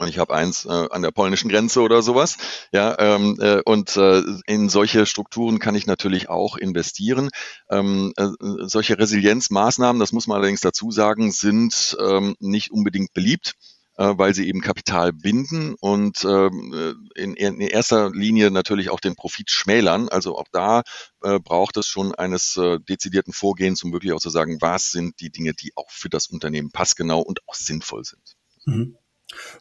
und 0.00 0.08
ich 0.08 0.18
habe 0.18 0.34
eins 0.34 0.64
äh, 0.64 0.86
an 0.90 1.02
der 1.02 1.10
polnischen 1.10 1.50
Grenze 1.50 1.82
oder 1.82 2.00
sowas. 2.00 2.38
Ja, 2.72 2.96
ähm, 2.98 3.36
äh, 3.38 3.60
und 3.64 3.96
äh, 3.98 4.22
in 4.46 4.70
solche 4.70 5.04
Strukturen 5.04 5.58
kann 5.58 5.74
ich 5.74 5.86
natürlich 5.86 6.30
auch 6.30 6.56
investieren. 6.56 7.28
Ähm, 7.68 8.14
äh, 8.16 8.28
solche 8.62 8.98
Resilienzmaßnahmen, 8.98 10.00
das 10.00 10.12
muss 10.12 10.26
man 10.26 10.38
allerdings 10.38 10.62
dazu 10.62 10.90
sagen, 10.90 11.32
sind 11.32 11.98
ähm, 12.00 12.34
nicht 12.40 12.70
unbedingt 12.70 13.12
beliebt 13.12 13.52
äh, 13.98 14.14
weil 14.16 14.34
sie 14.34 14.48
eben 14.48 14.62
Kapital 14.62 15.12
binden 15.12 15.74
und 15.78 16.24
ähm, 16.24 16.96
in, 17.14 17.34
in 17.34 17.60
erster 17.60 18.10
Linie 18.10 18.50
natürlich 18.50 18.88
auch 18.88 19.00
den 19.00 19.16
Profit 19.16 19.50
schmälern. 19.50 20.08
Also 20.08 20.38
auch 20.38 20.48
da 20.50 20.82
äh, 21.22 21.38
braucht 21.38 21.76
es 21.76 21.86
schon 21.86 22.14
eines 22.14 22.56
äh, 22.56 22.78
dezidierten 22.80 23.34
Vorgehens, 23.34 23.82
um 23.82 23.92
wirklich 23.92 24.14
auch 24.14 24.20
zu 24.20 24.30
sagen, 24.30 24.56
was 24.62 24.90
sind 24.90 25.20
die 25.20 25.30
Dinge, 25.30 25.52
die 25.52 25.72
auch 25.76 25.90
für 25.90 26.08
das 26.08 26.28
Unternehmen 26.28 26.70
passgenau 26.70 27.20
und 27.20 27.46
auch 27.46 27.54
sinnvoll 27.54 28.04
sind. 28.04 28.36
Mhm. 28.64 28.96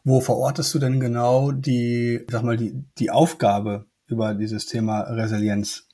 Wo 0.03 0.21
verortest 0.21 0.73
du 0.73 0.79
denn 0.79 0.99
genau 0.99 1.51
die, 1.51 2.25
sag 2.29 2.43
mal, 2.43 2.57
die, 2.57 2.83
die 2.97 3.11
Aufgabe 3.11 3.85
über 4.07 4.33
dieses 4.33 4.65
Thema 4.65 5.01
Resilienz? 5.01 5.87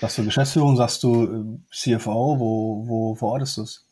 Sagst 0.00 0.18
du 0.18 0.24
Geschäftsführung, 0.24 0.76
sagst 0.76 1.02
du 1.02 1.24
äh, 1.24 1.74
CFO, 1.74 2.38
wo, 2.38 2.84
wo 2.86 3.14
verortest 3.14 3.56
du 3.56 3.62
es? 3.62 3.87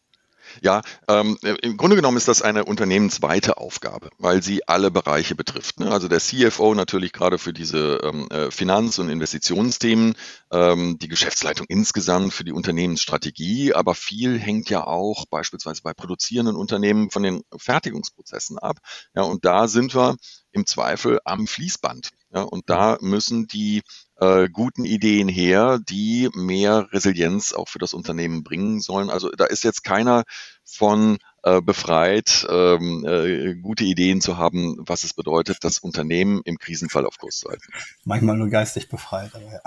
Ja, 0.63 0.83
ähm, 1.09 1.39
im 1.43 1.77
Grunde 1.77 1.97
genommen 1.97 2.17
ist 2.17 2.29
das 2.29 2.43
eine 2.43 2.65
unternehmensweite 2.65 3.59
Aufgabe, 3.59 4.11
weil 4.19 4.43
sie 4.43 4.67
alle 4.69 4.91
Bereiche 4.91 5.35
betrifft. 5.35 5.81
Ne? 5.81 5.91
Also 5.91 6.09
der 6.09 6.21
CFO 6.21 6.75
natürlich 6.75 7.13
gerade 7.13 7.39
für 7.39 7.53
diese 7.53 8.01
ähm, 8.03 8.29
äh, 8.31 8.51
Finanz- 8.51 8.99
und 8.99 9.09
Investitionsthemen, 9.09 10.15
ähm, 10.51 10.99
die 10.99 11.09
Geschäftsleitung 11.09 11.67
insgesamt 11.69 12.33
für 12.33 12.45
die 12.45 12.53
Unternehmensstrategie, 12.53 13.75
aber 13.75 13.95
viel 13.95 14.39
hängt 14.39 14.71
ja 14.71 14.87
auch 14.87 15.27
beispielsweise 15.27 15.83
bei 15.83 15.93
produzierenden 15.93 16.57
Unternehmen 16.57 17.11
von 17.11 17.23
den 17.23 17.43
Fertigungsprozessen 17.57 18.59
ab. 18.59 18.79
Ja, 19.15 19.23
und 19.23 19.45
da 19.45 19.69
sind 19.69 19.95
wir 19.95 20.17
im 20.53 20.67
Zweifel 20.67 21.21
am 21.25 21.47
Fließband. 21.47 22.11
Ja, 22.35 22.43
und 22.43 22.69
da 22.69 22.99
müssen 23.01 23.47
die 23.47 23.83
äh, 24.19 24.49
guten 24.49 24.85
Ideen 24.85 25.29
her, 25.29 25.79
die 25.79 26.29
mehr 26.35 26.89
Resilienz 26.93 27.53
auch 27.53 27.69
für 27.69 27.79
das 27.79 27.95
Unternehmen 27.95 28.43
bringen 28.43 28.81
sollen. 28.81 29.11
Also 29.11 29.31
da 29.31 29.45
ist 29.45 29.63
jetzt 29.63 29.85
keiner 29.85 30.25
von 30.65 31.19
äh, 31.45 31.63
befreit, 31.63 32.45
ähm, 32.51 33.07
äh, 33.07 33.55
gute 33.55 33.85
Ideen 33.85 34.21
zu 34.21 34.37
haben, 34.37 34.77
was 34.81 35.05
es 35.05 35.15
bedeutet, 35.15 35.59
das 35.63 35.79
Unternehmen 35.79 36.41
im 36.45 36.59
Krisenfall 36.59 37.07
auf 37.07 37.19
Kurs 37.19 37.39
zu 37.39 37.49
halten. 37.49 37.63
Manchmal 38.05 38.37
nur 38.37 38.49
geistig 38.49 38.89
befreit, 38.89 39.31
aber 39.35 39.53
ja. 39.53 39.61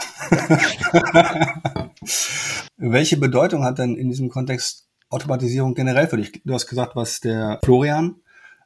Welche 2.77 3.17
Bedeutung 3.17 3.63
hat 3.63 3.79
denn 3.79 3.95
in 3.95 4.09
diesem 4.09 4.29
Kontext 4.29 4.89
Automatisierung 5.09 5.73
generell 5.73 6.07
für 6.07 6.17
dich? 6.17 6.43
Du 6.43 6.53
hast 6.53 6.67
gesagt, 6.67 6.95
was 6.95 7.19
der 7.19 7.59
Florian 7.63 8.21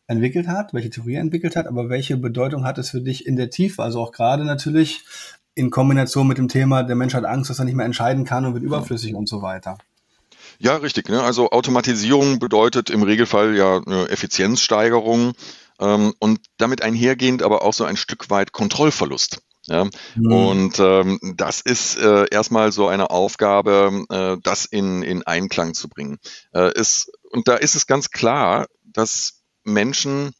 entwickelt 0.07 0.47
hat, 0.47 0.73
welche 0.73 0.89
Theorie 0.89 1.15
er 1.15 1.21
entwickelt 1.21 1.55
hat, 1.55 1.67
aber 1.67 1.89
welche 1.89 2.17
Bedeutung 2.17 2.65
hat 2.65 2.77
es 2.77 2.89
für 2.89 3.01
dich 3.01 3.25
in 3.25 3.35
der 3.35 3.49
Tiefe? 3.49 3.81
Also 3.81 4.01
auch 4.01 4.11
gerade 4.11 4.45
natürlich 4.45 5.03
in 5.55 5.69
Kombination 5.69 6.27
mit 6.27 6.37
dem 6.37 6.47
Thema, 6.47 6.83
der 6.83 6.95
Mensch 6.95 7.13
hat 7.13 7.25
Angst, 7.25 7.49
dass 7.49 7.59
er 7.59 7.65
nicht 7.65 7.75
mehr 7.75 7.85
entscheiden 7.85 8.25
kann 8.25 8.45
und 8.45 8.53
wird 8.53 8.63
überflüssig 8.63 9.15
und 9.15 9.29
so 9.29 9.41
weiter. 9.41 9.77
Ja, 10.59 10.75
richtig. 10.77 11.09
Ne? 11.09 11.21
Also 11.21 11.51
Automatisierung 11.51 12.39
bedeutet 12.39 12.89
im 12.89 13.03
Regelfall 13.03 13.55
ja 13.55 13.81
eine 13.85 14.09
Effizienzsteigerung 14.09 15.33
ähm, 15.79 16.13
und 16.19 16.39
damit 16.57 16.81
einhergehend 16.81 17.43
aber 17.43 17.63
auch 17.63 17.73
so 17.73 17.85
ein 17.85 17.97
Stück 17.97 18.29
weit 18.29 18.51
Kontrollverlust. 18.51 19.39
Ja, 19.65 19.85
mhm. 20.15 20.31
und 20.31 20.79
ähm, 20.79 21.19
das 21.37 21.61
ist 21.61 21.97
äh, 21.97 22.25
erstmal 22.29 22.73
so 22.73 22.89
eine 22.89 23.11
Aufgabe, 23.11 24.03
äh, 24.09 24.37
das 24.43 24.65
in, 24.65 25.03
in 25.03 25.23
Einklang 25.23 25.73
zu 25.73 25.87
bringen. 25.87 26.17
Äh, 26.53 26.77
ist, 26.77 27.09
und 27.31 27.47
da 27.47 27.55
ist 27.55 27.75
es 27.75 27.87
ganz 27.87 28.11
klar, 28.11 28.67
dass 28.83 29.42
Menschen 29.63 30.33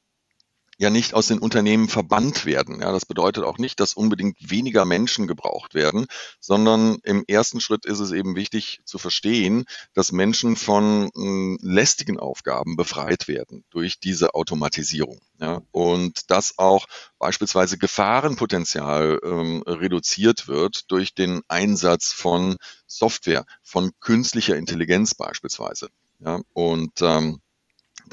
ja 0.77 0.89
nicht 0.89 1.13
aus 1.13 1.27
den 1.27 1.39
Unternehmen 1.39 1.88
verbannt 1.88 2.46
werden. 2.46 2.82
Ja, 2.82 2.92
das 2.92 3.06
bedeutet 3.06 3.44
auch 3.44 3.58
nicht, 3.58 3.80
dass 3.80 3.94
unbedingt 3.94 4.38
weniger 4.50 4.86
Menschen 4.86 5.27
gebraucht 5.27 5.74
werden, 5.74 6.08
sondern 6.39 6.98
im 7.03 7.24
ersten 7.27 7.62
Schritt 7.62 7.86
ist 7.86 8.00
es 8.00 8.12
eben 8.12 8.36
wichtig 8.36 8.82
zu 8.86 8.98
verstehen, 8.98 9.65
dass 9.94 10.12
Menschen 10.12 10.56
von 10.56 11.10
äh, 11.15 11.58
lästigen 11.65 12.20
Aufgaben 12.20 12.75
befreit 12.75 13.27
werden 13.27 13.63
durch 13.70 14.00
diese 14.00 14.34
Automatisierung. 14.34 15.22
Ja, 15.39 15.62
und 15.72 16.30
dass 16.32 16.58
auch 16.58 16.86
beispielsweise 17.20 17.77
Gefahrenpotenzial 17.77 19.20
ähm, 19.24 19.63
reduziert 19.65 20.48
wird 20.48 20.92
durch 20.92 21.13
den 21.13 21.42
Einsatz 21.48 22.13
von 22.13 22.58
Software, 22.88 23.46
von 23.62 23.92
künstlicher 24.00 24.56
Intelligenz 24.56 25.15
beispielsweise. 25.15 25.89
Ja, 26.20 26.39
und 26.53 27.01
ähm, 27.01 27.42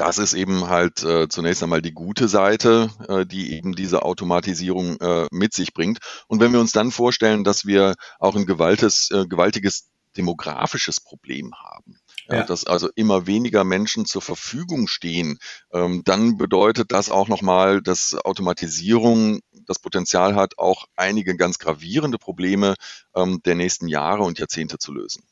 das 0.00 0.16
ist 0.16 0.32
eben 0.32 0.68
halt 0.68 1.02
äh, 1.02 1.28
zunächst 1.28 1.62
einmal 1.62 1.82
die 1.82 1.92
gute 1.92 2.26
Seite, 2.26 2.88
äh, 3.06 3.26
die 3.26 3.52
eben 3.52 3.74
diese 3.74 4.02
Automatisierung 4.02 4.98
äh, 4.98 5.26
mit 5.30 5.52
sich 5.52 5.74
bringt. 5.74 5.98
Und 6.26 6.40
wenn 6.40 6.52
wir 6.52 6.60
uns 6.60 6.72
dann 6.72 6.90
vorstellen, 6.90 7.44
dass 7.44 7.66
wir 7.66 7.94
auch 8.18 8.34
ein 8.34 8.46
gewaltes, 8.46 9.10
äh, 9.10 9.26
gewaltiges 9.26 9.90
demografisches 10.16 11.00
Problem 11.00 11.52
haben, 11.54 12.00
ja. 12.28 12.44
Dass 12.44 12.64
also 12.64 12.88
immer 12.94 13.26
weniger 13.26 13.64
Menschen 13.64 14.06
zur 14.06 14.22
Verfügung 14.22 14.86
stehen, 14.86 15.38
ähm, 15.72 16.02
dann 16.04 16.36
bedeutet 16.36 16.92
das 16.92 17.10
auch 17.10 17.26
nochmal, 17.26 17.82
dass 17.82 18.14
Automatisierung 18.14 19.40
das 19.66 19.80
Potenzial 19.80 20.36
hat, 20.36 20.56
auch 20.56 20.86
einige 20.94 21.36
ganz 21.36 21.58
gravierende 21.58 22.18
Probleme 22.18 22.76
ähm, 23.16 23.40
der 23.44 23.56
nächsten 23.56 23.88
Jahre 23.88 24.22
und 24.22 24.38
Jahrzehnte 24.38 24.78
zu 24.78 24.92
lösen. 24.92 25.24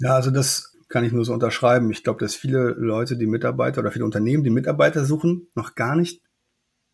Ja, 0.00 0.14
also 0.14 0.32
das 0.32 0.72
kann 0.88 1.04
ich 1.04 1.12
nur 1.12 1.24
so 1.24 1.32
unterschreiben. 1.32 1.90
Ich 1.90 2.02
glaube, 2.02 2.20
dass 2.20 2.34
viele 2.34 2.70
Leute, 2.70 3.16
die 3.16 3.26
Mitarbeiter 3.26 3.80
oder 3.80 3.90
viele 3.90 4.04
Unternehmen, 4.04 4.44
die 4.44 4.50
Mitarbeiter 4.50 5.04
suchen, 5.04 5.48
noch 5.54 5.74
gar 5.74 5.96
nicht 5.96 6.22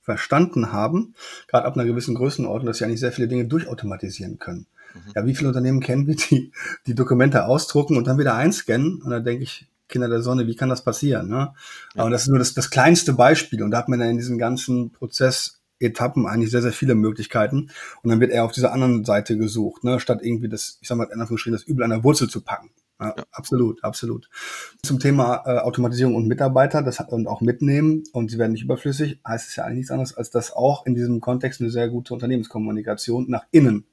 verstanden 0.00 0.72
haben, 0.72 1.14
gerade 1.48 1.64
ab 1.64 1.74
einer 1.74 1.86
gewissen 1.86 2.14
Größenordnung, 2.14 2.66
dass 2.66 2.78
sie 2.78 2.84
eigentlich 2.84 3.00
sehr 3.00 3.12
viele 3.12 3.28
Dinge 3.28 3.46
durchautomatisieren 3.46 4.38
können. 4.38 4.66
Mhm. 4.94 5.12
Ja, 5.14 5.26
wie 5.26 5.34
viele 5.34 5.48
Unternehmen 5.48 5.80
kennen 5.80 6.06
wir, 6.06 6.16
die 6.16 6.52
die 6.86 6.94
Dokumente 6.94 7.46
ausdrucken 7.46 7.96
und 7.96 8.06
dann 8.06 8.18
wieder 8.18 8.34
einscannen? 8.34 9.00
Und 9.02 9.10
da 9.10 9.20
denke 9.20 9.44
ich, 9.44 9.66
Kinder 9.88 10.08
der 10.08 10.22
Sonne, 10.22 10.46
wie 10.46 10.56
kann 10.56 10.68
das 10.68 10.84
passieren? 10.84 11.28
Ne? 11.28 11.52
Ja. 11.94 12.02
Aber 12.02 12.10
das 12.10 12.22
ist 12.22 12.28
nur 12.28 12.38
das, 12.38 12.54
das 12.54 12.70
kleinste 12.70 13.12
Beispiel. 13.12 13.62
Und 13.62 13.70
da 13.70 13.78
hat 13.78 13.88
man 13.88 13.98
dann 13.98 14.10
in 14.10 14.18
diesem 14.18 14.38
ganzen 14.38 14.92
Prozess 14.92 15.60
Etappen 15.78 16.26
eigentlich 16.26 16.50
sehr, 16.50 16.62
sehr 16.62 16.72
viele 16.72 16.94
Möglichkeiten. 16.94 17.70
Und 18.02 18.10
dann 18.10 18.20
wird 18.20 18.30
er 18.30 18.44
auf 18.44 18.52
dieser 18.52 18.72
anderen 18.72 19.04
Seite 19.04 19.36
gesucht, 19.36 19.84
ne? 19.84 20.00
statt 20.00 20.20
irgendwie 20.22 20.48
das, 20.48 20.78
ich 20.80 20.88
sag 20.88 20.96
mal, 20.96 21.04
in 21.04 21.20
Anführungsstrichen, 21.20 21.58
das 21.58 21.66
Übel 21.66 21.84
an 21.84 21.90
der 21.90 22.04
Wurzel 22.04 22.28
zu 22.28 22.40
packen. 22.40 22.70
Ja, 23.00 23.14
ja. 23.16 23.24
Absolut, 23.32 23.82
absolut. 23.82 24.28
Zum 24.82 25.00
Thema 25.00 25.42
äh, 25.46 25.58
Automatisierung 25.58 26.14
und 26.14 26.28
Mitarbeiter, 26.28 26.82
das 26.82 26.98
hat 26.98 27.10
und 27.10 27.26
auch 27.26 27.40
mitnehmen 27.40 28.04
und 28.12 28.30
sie 28.30 28.38
werden 28.38 28.52
nicht 28.52 28.64
überflüssig, 28.64 29.20
heißt 29.26 29.48
es 29.48 29.56
ja 29.56 29.64
eigentlich 29.64 29.78
nichts 29.78 29.90
anderes, 29.90 30.16
als 30.16 30.30
dass 30.30 30.52
auch 30.52 30.86
in 30.86 30.94
diesem 30.94 31.20
Kontext 31.20 31.60
eine 31.60 31.70
sehr 31.70 31.88
gute 31.88 32.14
Unternehmenskommunikation 32.14 33.26
nach 33.28 33.44
innen 33.50 33.86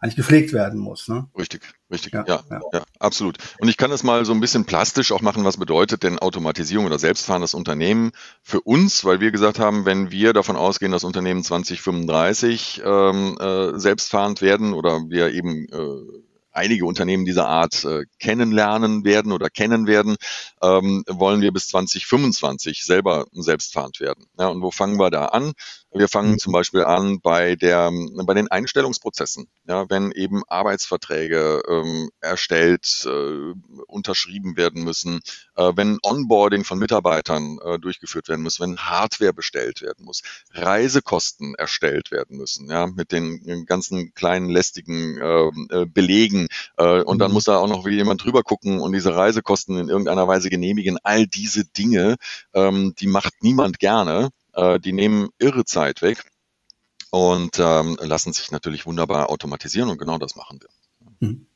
eigentlich 0.00 0.16
gepflegt 0.16 0.52
werden 0.52 0.78
muss. 0.78 1.08
Ne? 1.08 1.26
Richtig, 1.36 1.62
richtig, 1.90 2.12
ja, 2.12 2.24
ja, 2.26 2.42
ja, 2.50 2.60
ja, 2.72 2.82
absolut. 2.98 3.38
Und 3.58 3.68
ich 3.68 3.76
kann 3.76 3.90
es 3.90 4.02
mal 4.02 4.24
so 4.24 4.32
ein 4.32 4.40
bisschen 4.40 4.64
plastisch 4.64 5.12
auch 5.12 5.22
machen, 5.22 5.44
was 5.44 5.56
bedeutet 5.56 6.02
denn 6.02 6.18
Automatisierung 6.18 6.86
oder 6.86 6.98
selbstfahrendes 6.98 7.54
Unternehmen 7.54 8.12
für 8.42 8.60
uns, 8.60 9.04
weil 9.04 9.20
wir 9.20 9.30
gesagt 9.30 9.58
haben, 9.58 9.84
wenn 9.84 10.10
wir 10.10 10.32
davon 10.32 10.56
ausgehen, 10.56 10.92
dass 10.92 11.04
Unternehmen 11.04 11.42
2035 11.42 12.82
ähm, 12.84 13.36
äh, 13.40 13.78
selbstfahrend 13.78 14.42
werden 14.42 14.74
oder 14.74 15.08
wir 15.08 15.32
eben 15.32 15.66
äh, 15.66 16.25
einige 16.56 16.86
Unternehmen 16.86 17.24
dieser 17.24 17.46
Art 17.48 17.84
äh, 17.84 18.04
kennenlernen 18.18 19.04
werden 19.04 19.32
oder 19.32 19.50
kennen 19.50 19.86
werden, 19.86 20.16
ähm, 20.62 21.04
wollen 21.06 21.40
wir 21.40 21.52
bis 21.52 21.68
2025 21.68 22.84
selber 22.84 23.26
selbstfahrend 23.32 24.00
werden. 24.00 24.26
Ja, 24.38 24.48
und 24.48 24.62
wo 24.62 24.70
fangen 24.70 24.98
wir 24.98 25.10
da 25.10 25.26
an? 25.26 25.52
Wir 25.98 26.08
fangen 26.08 26.32
mhm. 26.32 26.38
zum 26.38 26.52
Beispiel 26.52 26.84
an 26.84 27.20
bei 27.20 27.56
der, 27.56 27.90
bei 28.24 28.34
den 28.34 28.48
Einstellungsprozessen. 28.48 29.48
Ja, 29.68 29.88
wenn 29.88 30.12
eben 30.12 30.42
Arbeitsverträge 30.48 31.62
ähm, 31.68 32.10
erstellt, 32.20 33.06
äh, 33.06 33.54
unterschrieben 33.86 34.56
werden 34.56 34.84
müssen, 34.84 35.20
äh, 35.56 35.72
wenn 35.74 35.98
Onboarding 36.02 36.64
von 36.64 36.78
Mitarbeitern 36.78 37.58
äh, 37.64 37.78
durchgeführt 37.78 38.28
werden 38.28 38.42
muss, 38.42 38.60
wenn 38.60 38.76
Hardware 38.78 39.32
bestellt 39.32 39.82
werden 39.82 40.04
muss, 40.04 40.22
Reisekosten 40.52 41.54
erstellt 41.54 42.10
werden 42.10 42.36
müssen, 42.36 42.70
ja, 42.70 42.86
mit 42.86 43.12
den 43.12 43.66
ganzen 43.66 44.14
kleinen 44.14 44.50
lästigen 44.50 45.18
ähm, 45.20 45.68
äh, 45.70 45.86
Belegen. 45.86 46.48
Äh, 46.76 47.02
und 47.02 47.18
dann 47.18 47.30
mhm. 47.30 47.34
muss 47.34 47.44
da 47.44 47.58
auch 47.58 47.68
noch 47.68 47.86
jemand 47.86 48.24
drüber 48.24 48.42
gucken 48.42 48.80
und 48.80 48.92
diese 48.92 49.14
Reisekosten 49.14 49.78
in 49.78 49.88
irgendeiner 49.88 50.28
Weise 50.28 50.50
genehmigen. 50.50 50.98
All 51.02 51.26
diese 51.26 51.64
Dinge, 51.64 52.16
ähm, 52.54 52.94
die 52.98 53.06
macht 53.06 53.34
niemand 53.42 53.78
gerne. 53.78 54.30
Äh, 54.56 54.80
die 54.80 54.92
nehmen 54.92 55.28
irre 55.38 55.64
Zeit 55.64 56.02
weg 56.02 56.24
und 57.10 57.58
ähm, 57.58 57.96
lassen 58.00 58.32
sich 58.32 58.50
natürlich 58.50 58.86
wunderbar 58.86 59.30
automatisieren 59.30 59.90
und 59.90 59.98
genau 59.98 60.18
das 60.18 60.34
machen 60.34 60.60
wir. 60.60 61.28
Mhm. 61.28 61.46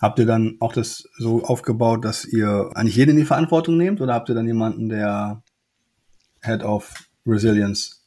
Habt 0.00 0.18
ihr 0.18 0.26
dann 0.26 0.56
auch 0.60 0.72
das 0.72 1.08
so 1.18 1.44
aufgebaut, 1.44 2.04
dass 2.04 2.24
ihr 2.24 2.70
eigentlich 2.74 2.96
jeden 2.96 3.12
in 3.12 3.16
die 3.18 3.24
Verantwortung 3.24 3.76
nehmt 3.76 4.00
oder 4.00 4.14
habt 4.14 4.28
ihr 4.28 4.34
dann 4.34 4.46
jemanden, 4.46 4.88
der 4.88 5.42
Head 6.42 6.62
of 6.62 6.92
Resilience 7.26 8.02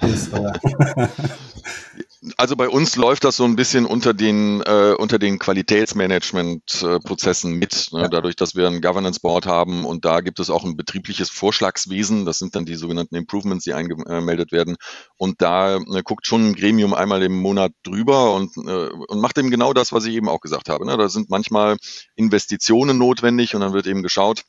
ist? 0.00 0.30
Also 2.36 2.56
bei 2.56 2.68
uns 2.68 2.96
läuft 2.96 3.22
das 3.22 3.36
so 3.36 3.44
ein 3.44 3.54
bisschen 3.54 3.86
unter 3.86 4.12
den, 4.12 4.60
äh, 4.62 4.94
unter 4.98 5.20
den 5.20 5.38
Qualitätsmanagement-Prozessen 5.38 7.52
mit, 7.52 7.90
ne? 7.92 8.08
dadurch, 8.10 8.34
dass 8.34 8.56
wir 8.56 8.66
ein 8.66 8.80
Governance 8.80 9.20
Board 9.20 9.46
haben 9.46 9.84
und 9.84 10.04
da 10.04 10.20
gibt 10.20 10.40
es 10.40 10.50
auch 10.50 10.64
ein 10.64 10.76
betriebliches 10.76 11.30
Vorschlagswesen. 11.30 12.24
Das 12.24 12.38
sind 12.38 12.56
dann 12.56 12.64
die 12.64 12.74
sogenannten 12.74 13.14
Improvements, 13.14 13.64
die 13.64 13.72
eingemeldet 13.72 14.50
werden. 14.50 14.76
Und 15.16 15.40
da 15.40 15.76
äh, 15.76 16.02
guckt 16.02 16.26
schon 16.26 16.48
ein 16.48 16.54
Gremium 16.54 16.92
einmal 16.92 17.22
im 17.22 17.40
Monat 17.40 17.70
drüber 17.84 18.34
und, 18.34 18.56
äh, 18.56 18.88
und 18.88 19.20
macht 19.20 19.38
eben 19.38 19.50
genau 19.50 19.72
das, 19.72 19.92
was 19.92 20.04
ich 20.04 20.14
eben 20.14 20.28
auch 20.28 20.40
gesagt 20.40 20.68
habe. 20.68 20.86
Ne? 20.86 20.96
Da 20.96 21.08
sind 21.08 21.30
manchmal 21.30 21.76
Investitionen 22.16 22.98
notwendig 22.98 23.54
und 23.54 23.60
dann 23.60 23.72
wird 23.72 23.86
eben 23.86 24.02
geschaut, 24.02 24.42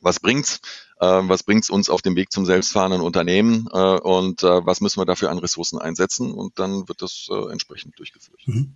was 0.00 0.20
bringt's? 0.20 0.60
Äh, 1.00 1.06
was 1.06 1.42
bringt's 1.42 1.70
uns 1.70 1.90
auf 1.90 2.02
dem 2.02 2.14
Weg 2.14 2.30
zum 2.30 2.46
selbstfahrenden 2.46 3.00
Unternehmen 3.00 3.68
äh, 3.72 3.78
und 3.78 4.42
äh, 4.42 4.64
was 4.64 4.80
müssen 4.80 5.00
wir 5.00 5.06
dafür 5.06 5.30
an 5.30 5.38
Ressourcen 5.38 5.78
einsetzen 5.78 6.32
und 6.32 6.58
dann 6.58 6.88
wird 6.88 7.02
das 7.02 7.28
äh, 7.30 7.50
entsprechend 7.50 7.98
durchgeführt. 7.98 8.40
Mhm. 8.46 8.74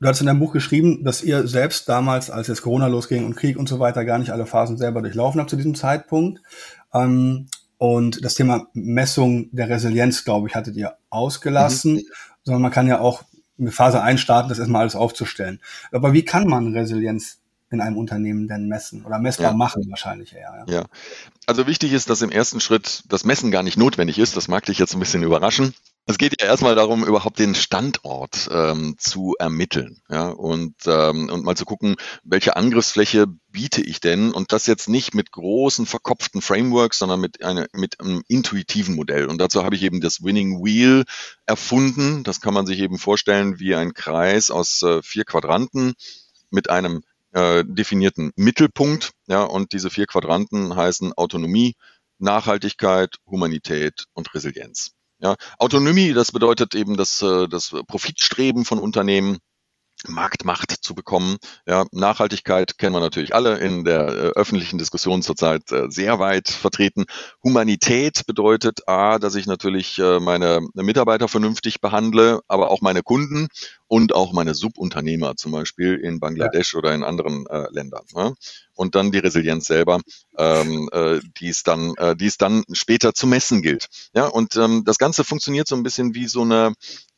Du 0.00 0.08
hast 0.08 0.20
in 0.20 0.26
deinem 0.26 0.40
Buch 0.40 0.54
geschrieben, 0.54 1.04
dass 1.04 1.22
ihr 1.22 1.46
selbst 1.46 1.86
damals, 1.88 2.30
als 2.30 2.48
jetzt 2.48 2.62
Corona 2.62 2.86
losging 2.86 3.26
und 3.26 3.36
Krieg 3.36 3.58
und 3.58 3.68
so 3.68 3.78
weiter, 3.78 4.06
gar 4.06 4.18
nicht 4.18 4.30
alle 4.30 4.46
Phasen 4.46 4.78
selber 4.78 5.02
durchlaufen 5.02 5.40
habt 5.40 5.50
zu 5.50 5.56
diesem 5.56 5.74
Zeitpunkt. 5.74 6.40
Ähm, 6.94 7.48
und 7.76 8.24
das 8.24 8.34
Thema 8.34 8.66
Messung 8.72 9.50
der 9.52 9.68
Resilienz, 9.68 10.24
glaube 10.24 10.48
ich, 10.48 10.54
hattet 10.54 10.76
ihr 10.76 10.96
ausgelassen, 11.10 11.96
mhm. 11.96 12.04
sondern 12.44 12.62
man 12.62 12.70
kann 12.70 12.86
ja 12.86 13.00
auch 13.00 13.24
eine 13.58 13.72
Phase 13.72 14.02
einstarten, 14.02 14.48
das 14.48 14.58
erstmal 14.58 14.82
alles 14.82 14.96
aufzustellen. 14.96 15.60
Aber 15.92 16.14
wie 16.14 16.24
kann 16.24 16.48
man 16.48 16.72
Resilienz 16.72 17.40
in 17.70 17.80
einem 17.80 17.96
Unternehmen 17.96 18.48
denn 18.48 18.66
messen 18.66 19.04
oder 19.04 19.18
messbar 19.18 19.52
ja. 19.52 19.56
machen 19.56 19.84
wahrscheinlich 19.88 20.34
eher. 20.34 20.64
Ja. 20.66 20.74
ja. 20.74 20.84
Also 21.46 21.66
wichtig 21.66 21.92
ist, 21.92 22.10
dass 22.10 22.22
im 22.22 22.30
ersten 22.30 22.60
Schritt 22.60 23.04
das 23.08 23.24
Messen 23.24 23.50
gar 23.50 23.62
nicht 23.62 23.76
notwendig 23.76 24.18
ist. 24.18 24.36
Das 24.36 24.48
mag 24.48 24.64
dich 24.66 24.78
jetzt 24.78 24.94
ein 24.94 25.00
bisschen 25.00 25.22
überraschen. 25.22 25.74
Es 26.06 26.18
geht 26.18 26.40
ja 26.40 26.48
erstmal 26.48 26.74
darum, 26.74 27.04
überhaupt 27.04 27.38
den 27.38 27.54
Standort 27.54 28.48
ähm, 28.50 28.96
zu 28.98 29.36
ermitteln, 29.38 30.00
ja, 30.08 30.28
und, 30.28 30.74
ähm, 30.86 31.28
und 31.30 31.44
mal 31.44 31.56
zu 31.56 31.64
gucken, 31.64 31.96
welche 32.24 32.56
Angriffsfläche 32.56 33.26
biete 33.52 33.80
ich 33.82 34.00
denn? 34.00 34.32
Und 34.32 34.52
das 34.52 34.66
jetzt 34.66 34.88
nicht 34.88 35.14
mit 35.14 35.30
großen 35.30 35.86
verkopften 35.86 36.42
Frameworks, 36.42 36.98
sondern 36.98 37.20
mit, 37.20 37.44
eine, 37.44 37.68
mit 37.72 38.00
einem 38.00 38.22
intuitiven 38.26 38.96
Modell. 38.96 39.26
Und 39.26 39.38
dazu 39.38 39.62
habe 39.62 39.76
ich 39.76 39.82
eben 39.82 40.00
das 40.00 40.24
Winning 40.24 40.64
Wheel 40.64 41.04
erfunden. 41.46 42.24
Das 42.24 42.40
kann 42.40 42.54
man 42.54 42.66
sich 42.66 42.80
eben 42.80 42.98
vorstellen 42.98 43.60
wie 43.60 43.76
ein 43.76 43.94
Kreis 43.94 44.50
aus 44.50 44.82
äh, 44.82 45.02
vier 45.02 45.24
Quadranten 45.24 45.94
mit 46.50 46.70
einem 46.70 47.02
äh, 47.32 47.64
definierten 47.66 48.32
Mittelpunkt. 48.36 49.12
Ja, 49.26 49.42
und 49.44 49.72
diese 49.72 49.90
vier 49.90 50.06
Quadranten 50.06 50.74
heißen 50.76 51.12
Autonomie, 51.12 51.74
Nachhaltigkeit, 52.18 53.16
Humanität 53.26 54.04
und 54.14 54.34
Resilienz. 54.34 54.92
Ja, 55.18 55.36
Autonomie, 55.58 56.12
das 56.12 56.32
bedeutet 56.32 56.74
eben 56.74 56.96
das, 56.96 57.20
äh, 57.22 57.46
das 57.48 57.74
Profitstreben 57.86 58.64
von 58.64 58.78
Unternehmen. 58.78 59.38
Marktmacht 60.08 60.72
zu 60.80 60.94
bekommen. 60.94 61.36
Ja, 61.66 61.84
Nachhaltigkeit 61.92 62.78
kennen 62.78 62.94
wir 62.94 63.00
natürlich 63.00 63.34
alle 63.34 63.58
in 63.58 63.84
der 63.84 64.08
äh, 64.08 64.12
öffentlichen 64.36 64.78
Diskussion 64.78 65.22
zurzeit 65.22 65.70
äh, 65.72 65.90
sehr 65.90 66.18
weit 66.18 66.48
vertreten. 66.48 67.04
Humanität 67.42 68.26
bedeutet 68.26 68.88
A, 68.88 69.18
dass 69.18 69.34
ich 69.34 69.46
natürlich 69.46 69.98
äh, 69.98 70.20
meine 70.20 70.60
Mitarbeiter 70.74 71.28
vernünftig 71.28 71.80
behandle, 71.80 72.40
aber 72.48 72.70
auch 72.70 72.80
meine 72.80 73.02
Kunden 73.02 73.48
und 73.90 74.14
auch 74.14 74.32
meine 74.32 74.54
Subunternehmer, 74.54 75.36
zum 75.36 75.52
Beispiel 75.52 75.96
in 75.96 76.20
Bangladesch 76.20 76.74
ja. 76.74 76.78
oder 76.78 76.94
in 76.94 77.02
anderen 77.02 77.46
äh, 77.48 77.66
Ländern. 77.70 78.04
Ne? 78.14 78.34
Und 78.76 78.94
dann 78.94 79.10
die 79.10 79.18
Resilienz 79.18 79.66
selber, 79.66 80.00
ähm, 80.38 80.88
äh, 80.92 81.18
die 81.40 81.48
es 81.48 81.64
dann, 81.64 81.94
äh, 81.96 82.14
die 82.14 82.26
es 82.26 82.38
dann 82.38 82.62
später 82.72 83.14
zu 83.14 83.26
messen 83.26 83.62
gilt. 83.62 83.88
Ja, 84.14 84.26
und 84.26 84.56
ähm, 84.56 84.84
das 84.84 84.98
Ganze 84.98 85.24
funktioniert 85.24 85.66
so 85.66 85.74
ein 85.74 85.82
bisschen 85.82 86.14
wie 86.14 86.28
so 86.28 86.42
eine 86.42 86.72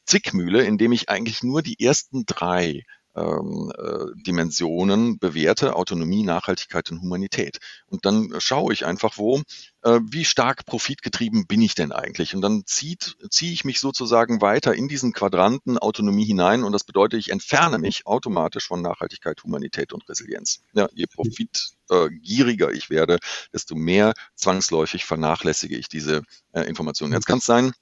Zwickmühle, 0.05 0.65
in 0.65 0.79
dem 0.79 0.93
ich 0.93 1.09
eigentlich 1.09 1.43
nur 1.43 1.63
die 1.63 1.81
ersten 1.85 2.25
drei 2.27 2.83
ähm, 3.15 3.73
äh, 3.77 4.23
Dimensionen 4.23 5.19
bewerte, 5.19 5.77
Autonomie, 5.77 6.23
Nachhaltigkeit 6.23 6.91
und 6.91 7.03
Humanität. 7.03 7.59
Und 7.87 8.07
dann 8.07 8.33
schaue 8.39 8.73
ich 8.73 8.87
einfach, 8.87 9.19
wo, 9.19 9.43
äh, 9.83 10.01
wie 10.11 10.25
stark 10.25 10.65
profitgetrieben 10.65 11.47
bin 11.47 11.61
ich 11.61 11.75
denn 11.75 11.93
eigentlich? 11.93 12.35
Und 12.35 12.41
dann 12.41 12.63
zieht, 12.65 13.17
ziehe 13.31 13.53
ich 13.53 13.65
mich 13.65 13.81
sozusagen 13.81 14.41
weiter 14.41 14.75
in 14.75 14.89
diesen 14.89 15.13
Quadranten 15.13 15.79
Autonomie 15.79 16.25
hinein 16.25 16.65
und 16.65 16.73
das 16.73 16.85
bedeutet, 16.85 17.21
ich 17.21 17.31
entferne 17.31 17.79
mich 17.79 18.07
automatisch 18.07 18.67
von 18.67 18.81
Nachhaltigkeit, 18.81 19.43
Humanität 19.43 19.93
und 19.93 20.09
Resilienz. 20.09 20.63
Ja, 20.73 20.89
je 20.95 21.07
profitgieriger 21.07 22.71
äh, 22.71 22.77
ich 22.77 22.89
werde, 22.89 23.19
desto 23.53 23.75
mehr 23.75 24.15
zwangsläufig 24.35 25.05
vernachlässige 25.05 25.77
ich 25.77 25.89
diese 25.89 26.23
äh, 26.53 26.63
Informationen. 26.63 27.13
Jetzt 27.13 27.27
kann 27.27 27.39
es 27.39 27.45
sein, 27.45 27.73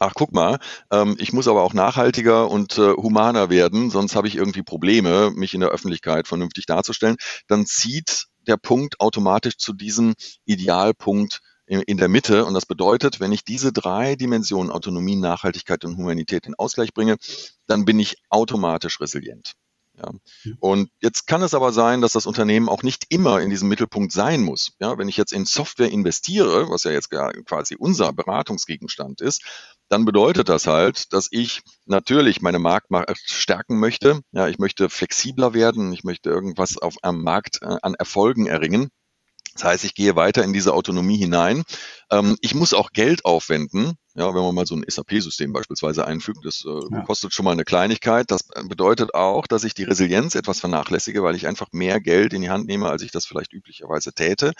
ach 0.00 0.12
guck 0.14 0.32
mal, 0.32 0.58
ähm, 0.90 1.16
ich 1.18 1.32
muss 1.32 1.48
aber 1.48 1.62
auch 1.62 1.74
nachhaltiger 1.74 2.50
und 2.50 2.78
äh, 2.78 2.92
humaner 2.92 3.50
werden, 3.50 3.90
sonst 3.90 4.16
habe 4.16 4.28
ich 4.28 4.36
irgendwie 4.36 4.62
Probleme, 4.62 5.30
mich 5.30 5.54
in 5.54 5.60
der 5.60 5.70
Öffentlichkeit 5.70 6.28
vernünftig 6.28 6.66
darzustellen, 6.66 7.16
dann 7.46 7.66
zieht 7.66 8.26
der 8.46 8.56
Punkt 8.56 9.00
automatisch 9.00 9.56
zu 9.56 9.72
diesem 9.72 10.14
Idealpunkt 10.44 11.40
in, 11.66 11.80
in 11.80 11.96
der 11.96 12.08
Mitte. 12.08 12.44
Und 12.44 12.54
das 12.54 12.66
bedeutet, 12.66 13.20
wenn 13.20 13.32
ich 13.32 13.44
diese 13.44 13.72
drei 13.72 14.16
Dimensionen 14.16 14.70
Autonomie, 14.70 15.16
Nachhaltigkeit 15.16 15.84
und 15.84 15.96
Humanität 15.96 16.46
in 16.46 16.54
Ausgleich 16.54 16.92
bringe, 16.92 17.16
dann 17.66 17.84
bin 17.84 17.98
ich 17.98 18.16
automatisch 18.28 19.00
resilient. 19.00 19.54
Ja. 19.96 20.10
Und 20.58 20.90
jetzt 21.00 21.28
kann 21.28 21.42
es 21.42 21.54
aber 21.54 21.72
sein, 21.72 22.00
dass 22.00 22.12
das 22.12 22.26
Unternehmen 22.26 22.68
auch 22.68 22.82
nicht 22.82 23.06
immer 23.10 23.40
in 23.40 23.50
diesem 23.50 23.68
Mittelpunkt 23.68 24.12
sein 24.12 24.42
muss. 24.42 24.72
Ja, 24.80 24.98
wenn 24.98 25.08
ich 25.08 25.16
jetzt 25.16 25.32
in 25.32 25.44
Software 25.44 25.90
investiere, 25.90 26.68
was 26.68 26.82
ja 26.82 26.90
jetzt 26.90 27.10
quasi 27.10 27.76
unser 27.76 28.12
Beratungsgegenstand 28.12 29.20
ist, 29.20 29.42
dann 29.88 30.04
bedeutet 30.04 30.48
das 30.48 30.66
halt, 30.66 31.12
dass 31.12 31.28
ich 31.30 31.62
natürlich 31.86 32.42
meine 32.42 32.58
Marktmacht 32.58 33.18
stärken 33.24 33.78
möchte. 33.78 34.20
Ja, 34.32 34.48
ich 34.48 34.58
möchte 34.58 34.88
flexibler 34.88 35.54
werden, 35.54 35.92
ich 35.92 36.04
möchte 36.04 36.30
irgendwas 36.30 36.78
auf 36.78 36.96
einem 37.02 37.22
Markt 37.22 37.60
äh, 37.62 37.76
an 37.82 37.94
Erfolgen 37.94 38.46
erringen. 38.46 38.90
Das 39.54 39.64
heißt, 39.64 39.84
ich 39.84 39.94
gehe 39.94 40.16
weiter 40.16 40.42
in 40.42 40.52
diese 40.52 40.74
Autonomie 40.74 41.16
hinein. 41.16 41.62
Ähm, 42.10 42.36
ich 42.40 42.54
muss 42.54 42.74
auch 42.74 42.90
Geld 42.90 43.24
aufwenden. 43.24 43.94
Ja, 44.16 44.32
wenn 44.34 44.42
man 44.42 44.54
mal 44.54 44.66
so 44.66 44.76
ein 44.76 44.84
SAP-System 44.86 45.52
beispielsweise 45.52 46.06
einfügt, 46.06 46.44
das 46.44 46.64
äh, 46.64 46.94
ja. 46.94 47.02
kostet 47.02 47.32
schon 47.34 47.44
mal 47.44 47.52
eine 47.52 47.64
Kleinigkeit. 47.64 48.30
Das 48.30 48.48
bedeutet 48.68 49.14
auch, 49.14 49.46
dass 49.46 49.64
ich 49.64 49.74
die 49.74 49.84
Resilienz 49.84 50.34
etwas 50.34 50.60
vernachlässige, 50.60 51.22
weil 51.22 51.34
ich 51.34 51.46
einfach 51.46 51.68
mehr 51.72 52.00
Geld 52.00 52.32
in 52.32 52.42
die 52.42 52.50
Hand 52.50 52.66
nehme, 52.66 52.88
als 52.88 53.02
ich 53.02 53.10
das 53.10 53.26
vielleicht 53.26 53.52
üblicherweise 53.52 54.12
täte. 54.12 54.52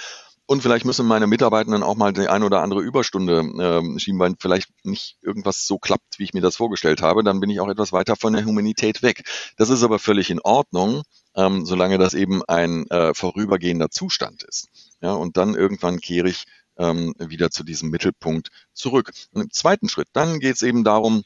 Und 0.47 0.63
vielleicht 0.63 0.85
müssen 0.85 1.07
meine 1.07 1.27
Mitarbeitenden 1.27 1.83
auch 1.83 1.97
mal 1.97 2.13
die 2.13 2.29
eine 2.29 2.45
oder 2.45 2.61
andere 2.61 2.83
Überstunde 2.83 3.41
äh, 3.41 3.99
schieben, 3.99 4.21
weil 4.21 4.35
vielleicht 4.39 4.69
nicht 4.83 5.17
irgendwas 5.23 5.67
so 5.67 5.79
klappt, 5.79 6.19
wie 6.19 6.25
ich 6.25 6.35
mir 6.35 6.43
das 6.43 6.57
vorgestellt 6.57 7.01
habe. 7.01 7.25
Dann 7.25 7.41
bin 7.41 7.49
ich 7.49 7.61
auch 7.61 7.69
etwas 7.69 7.93
weiter 7.93 8.15
von 8.15 8.35
der 8.35 8.45
Humanität 8.45 9.03
weg. 9.03 9.23
Das 9.57 9.71
ist 9.71 9.83
aber 9.83 9.99
völlig 9.99 10.29
in 10.29 10.41
Ordnung, 10.41 11.03
ähm, 11.35 11.65
solange 11.65 11.97
das 11.97 12.13
eben 12.13 12.45
ein 12.45 12.87
äh, 12.91 13.15
vorübergehender 13.15 13.91
Zustand 13.91 14.43
ist. 14.43 14.69
Ja, 15.01 15.13
und 15.15 15.39
dann 15.39 15.55
irgendwann 15.55 15.99
kehre 15.99 16.29
ich 16.29 16.45
ähm, 16.77 17.15
wieder 17.19 17.51
zu 17.51 17.65
diesem 17.65 17.89
Mittelpunkt 17.89 18.49
zurück. 18.75 19.13
Und 19.33 19.43
im 19.43 19.51
zweiten 19.51 19.89
Schritt, 19.89 20.09
dann 20.13 20.41
geht 20.41 20.57
es 20.57 20.63
eben 20.63 20.85
darum, 20.85 21.23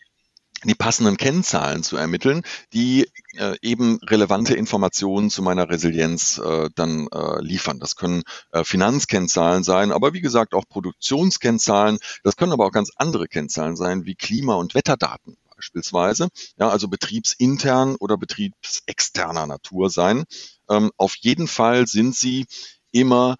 die 0.65 0.75
passenden 0.75 1.17
Kennzahlen 1.17 1.83
zu 1.83 1.97
ermitteln, 1.97 2.43
die 2.73 3.09
äh, 3.35 3.57
eben 3.63 3.99
relevante 4.03 4.55
Informationen 4.55 5.31
zu 5.31 5.43
meiner 5.43 5.69
Resilienz 5.69 6.39
äh, 6.39 6.69
dann 6.75 7.07
äh, 7.09 7.41
liefern. 7.41 7.79
Das 7.79 7.97
können 7.97 8.23
äh, 8.53 8.65
Finanzkennzahlen 8.65 9.63
sein, 9.63 9.93
aber 9.93 10.15
wie 10.15 10.21
gesagt 10.21 10.55
auch 10.55 10.65
Produktionskennzahlen. 10.69 11.99
Das 12.25 12.37
können 12.37 12.53
aber 12.53 12.67
auch 12.67 12.73
ganz 12.73 12.91
andere 12.97 13.29
Kennzahlen 13.29 13.77
sein, 13.77 14.05
wie 14.05 14.15
Klima- 14.15 14.57
und 14.57 14.75
Wetterdaten 14.75 15.37
beispielsweise. 15.55 16.29
Ja, 16.57 16.69
also 16.69 16.89
betriebsintern 16.89 17.97
oder 17.97 18.17
betriebsexterner 18.17 19.47
Natur 19.47 19.91
sein. 19.91 20.25
Ähm, 20.69 20.91
auf 20.97 21.17
jeden 21.17 21.49
Fall 21.49 21.87
sind 21.87 22.15
sie 22.15 22.47
immer 22.93 23.37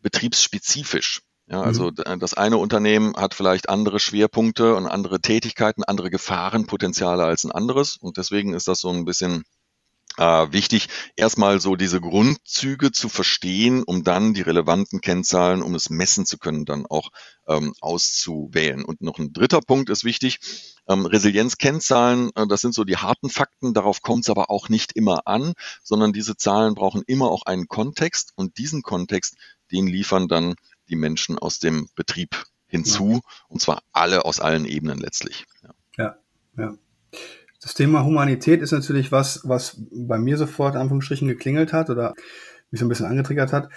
betriebsspezifisch. 0.00 1.22
Ja, 1.52 1.58
mhm. 1.58 1.64
also 1.64 1.90
mhm. 1.90 2.18
das 2.18 2.34
eine 2.34 2.56
Unternehmen 2.56 3.14
hat 3.14 3.34
vielleicht 3.34 3.68
andere 3.68 4.00
Schwerpunkte 4.00 4.74
und 4.74 4.86
andere 4.86 5.20
Tätigkeiten, 5.20 5.84
andere 5.84 6.10
Gefahrenpotenziale 6.10 7.24
als 7.24 7.44
ein 7.44 7.52
anderes. 7.52 7.96
Und 7.96 8.16
deswegen 8.16 8.54
ist 8.54 8.68
das 8.68 8.80
so 8.80 8.88
ein 8.88 9.04
bisschen 9.04 9.44
äh, 10.16 10.50
wichtig, 10.50 10.88
erstmal 11.14 11.60
so 11.60 11.76
diese 11.76 12.00
Grundzüge 12.00 12.90
zu 12.90 13.08
verstehen, 13.10 13.82
um 13.82 14.02
dann 14.02 14.32
die 14.32 14.40
relevanten 14.40 15.00
Kennzahlen, 15.02 15.62
um 15.62 15.74
es 15.74 15.90
messen 15.90 16.24
zu 16.24 16.38
können, 16.38 16.64
dann 16.64 16.86
auch 16.86 17.10
ähm, 17.46 17.74
auszuwählen. 17.80 18.84
Und 18.84 19.02
noch 19.02 19.18
ein 19.18 19.34
dritter 19.34 19.60
Punkt 19.60 19.90
ist 19.90 20.04
wichtig. 20.04 20.38
Ähm, 20.88 21.04
Resilienzkennzahlen, 21.04 22.30
äh, 22.34 22.46
das 22.46 22.62
sind 22.62 22.74
so 22.74 22.84
die 22.84 22.96
harten 22.96 23.28
Fakten, 23.28 23.74
darauf 23.74 24.00
kommt 24.00 24.24
es 24.24 24.30
aber 24.30 24.50
auch 24.50 24.70
nicht 24.70 24.92
immer 24.96 25.26
an, 25.26 25.52
sondern 25.82 26.14
diese 26.14 26.36
Zahlen 26.36 26.74
brauchen 26.74 27.02
immer 27.06 27.30
auch 27.30 27.44
einen 27.44 27.68
Kontext 27.68 28.32
und 28.36 28.56
diesen 28.58 28.82
Kontext, 28.82 29.36
den 29.70 29.86
liefern 29.86 30.28
dann 30.28 30.54
die 30.88 30.96
Menschen 30.96 31.38
aus 31.38 31.58
dem 31.58 31.88
Betrieb 31.94 32.44
hinzu, 32.66 33.12
ja. 33.12 33.20
und 33.48 33.60
zwar 33.60 33.82
alle 33.92 34.24
aus 34.24 34.40
allen 34.40 34.64
Ebenen 34.64 34.98
letztlich. 34.98 35.44
Ja. 35.62 35.74
ja, 35.96 36.16
ja. 36.56 36.74
Das 37.60 37.74
Thema 37.74 38.04
Humanität 38.04 38.60
ist 38.60 38.72
natürlich 38.72 39.12
was, 39.12 39.40
was 39.44 39.80
bei 39.92 40.18
mir 40.18 40.36
sofort 40.36 40.74
Anführungsstrichen 40.74 41.28
geklingelt 41.28 41.72
hat 41.72 41.90
oder 41.90 42.14
mich 42.70 42.80
so 42.80 42.86
ein 42.86 42.88
bisschen 42.88 43.06
angetriggert 43.06 43.52
hat, 43.52 43.68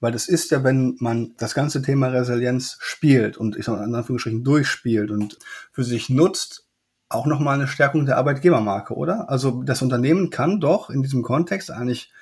weil 0.00 0.12
das 0.12 0.28
ist 0.28 0.50
ja, 0.50 0.64
wenn 0.64 0.96
man 0.98 1.34
das 1.38 1.54
ganze 1.54 1.80
Thema 1.80 2.08
Resilienz 2.08 2.76
spielt 2.80 3.38
und 3.38 3.56
ich 3.56 3.64
sage 3.64 3.78
mal 3.78 3.86
in 3.86 3.94
Anführungsstrichen 3.94 4.44
durchspielt 4.44 5.10
und 5.10 5.38
für 5.72 5.84
sich 5.84 6.10
nutzt, 6.10 6.66
auch 7.08 7.26
nochmal 7.26 7.54
eine 7.54 7.66
Stärkung 7.66 8.06
der 8.06 8.18
Arbeitgebermarke, 8.18 8.94
oder? 8.94 9.28
Also 9.30 9.62
das 9.62 9.82
Unternehmen 9.82 10.30
kann 10.30 10.60
doch 10.60 10.90
in 10.90 11.02
diesem 11.02 11.22
Kontext 11.22 11.70
eigentlich 11.70 12.12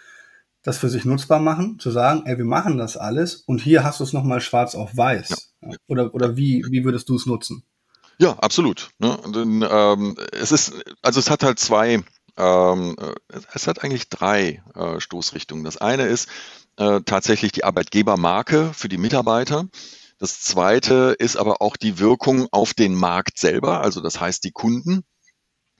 das 0.69 0.79
für 0.79 0.91
sich 0.91 1.07
nutzbar 1.07 1.41
machen, 1.41 1.79
zu 1.79 1.91
sagen, 1.91 2.23
ey, 2.27 2.37
wir 2.37 2.45
machen 2.45 2.77
das 2.77 2.99
alles 2.99 3.37
und 3.47 3.61
hier 3.61 3.85
hast 3.85 4.01
du 4.01 4.05
es 4.05 4.13
nochmal 4.13 4.43
schwarz 4.43 4.75
auf 4.75 4.95
weiß. 4.95 5.55
Ja. 5.63 5.71
Oder, 5.87 6.15
oder 6.15 6.37
wie, 6.37 6.63
wie 6.71 6.85
würdest 6.85 7.09
du 7.09 7.17
es 7.17 7.25
nutzen? 7.25 7.65
Ja, 8.19 8.33
absolut. 8.35 8.91
Ne? 8.99 9.19
Denn, 9.35 9.67
ähm, 9.69 10.17
es 10.33 10.53
ist, 10.53 10.75
also 11.01 11.21
es 11.21 11.31
hat 11.31 11.43
halt 11.43 11.59
zwei, 11.59 12.05
ähm, 12.37 12.97
es 13.55 13.67
hat 13.67 13.83
eigentlich 13.83 14.11
drei 14.11 14.63
äh, 14.75 15.01
Stoßrichtungen. 15.01 15.65
Das 15.65 15.79
eine 15.79 16.07
ist 16.07 16.29
äh, 16.77 17.01
tatsächlich 17.01 17.53
die 17.53 17.65
Arbeitgebermarke 17.65 18.73
für 18.75 18.91
die 18.91 18.99
Mitarbeiter. 18.99 19.69
Das 20.19 20.43
zweite 20.43 21.17
ist 21.19 21.37
aber 21.37 21.63
auch 21.63 21.79
die 21.79 21.99
Wirkung 21.99 22.47
auf 22.51 22.75
den 22.75 22.95
Markt 22.95 23.39
selber, 23.39 23.81
also 23.81 24.03
das 24.03 24.21
heißt 24.21 24.45
die 24.45 24.53
Kunden. 24.53 25.05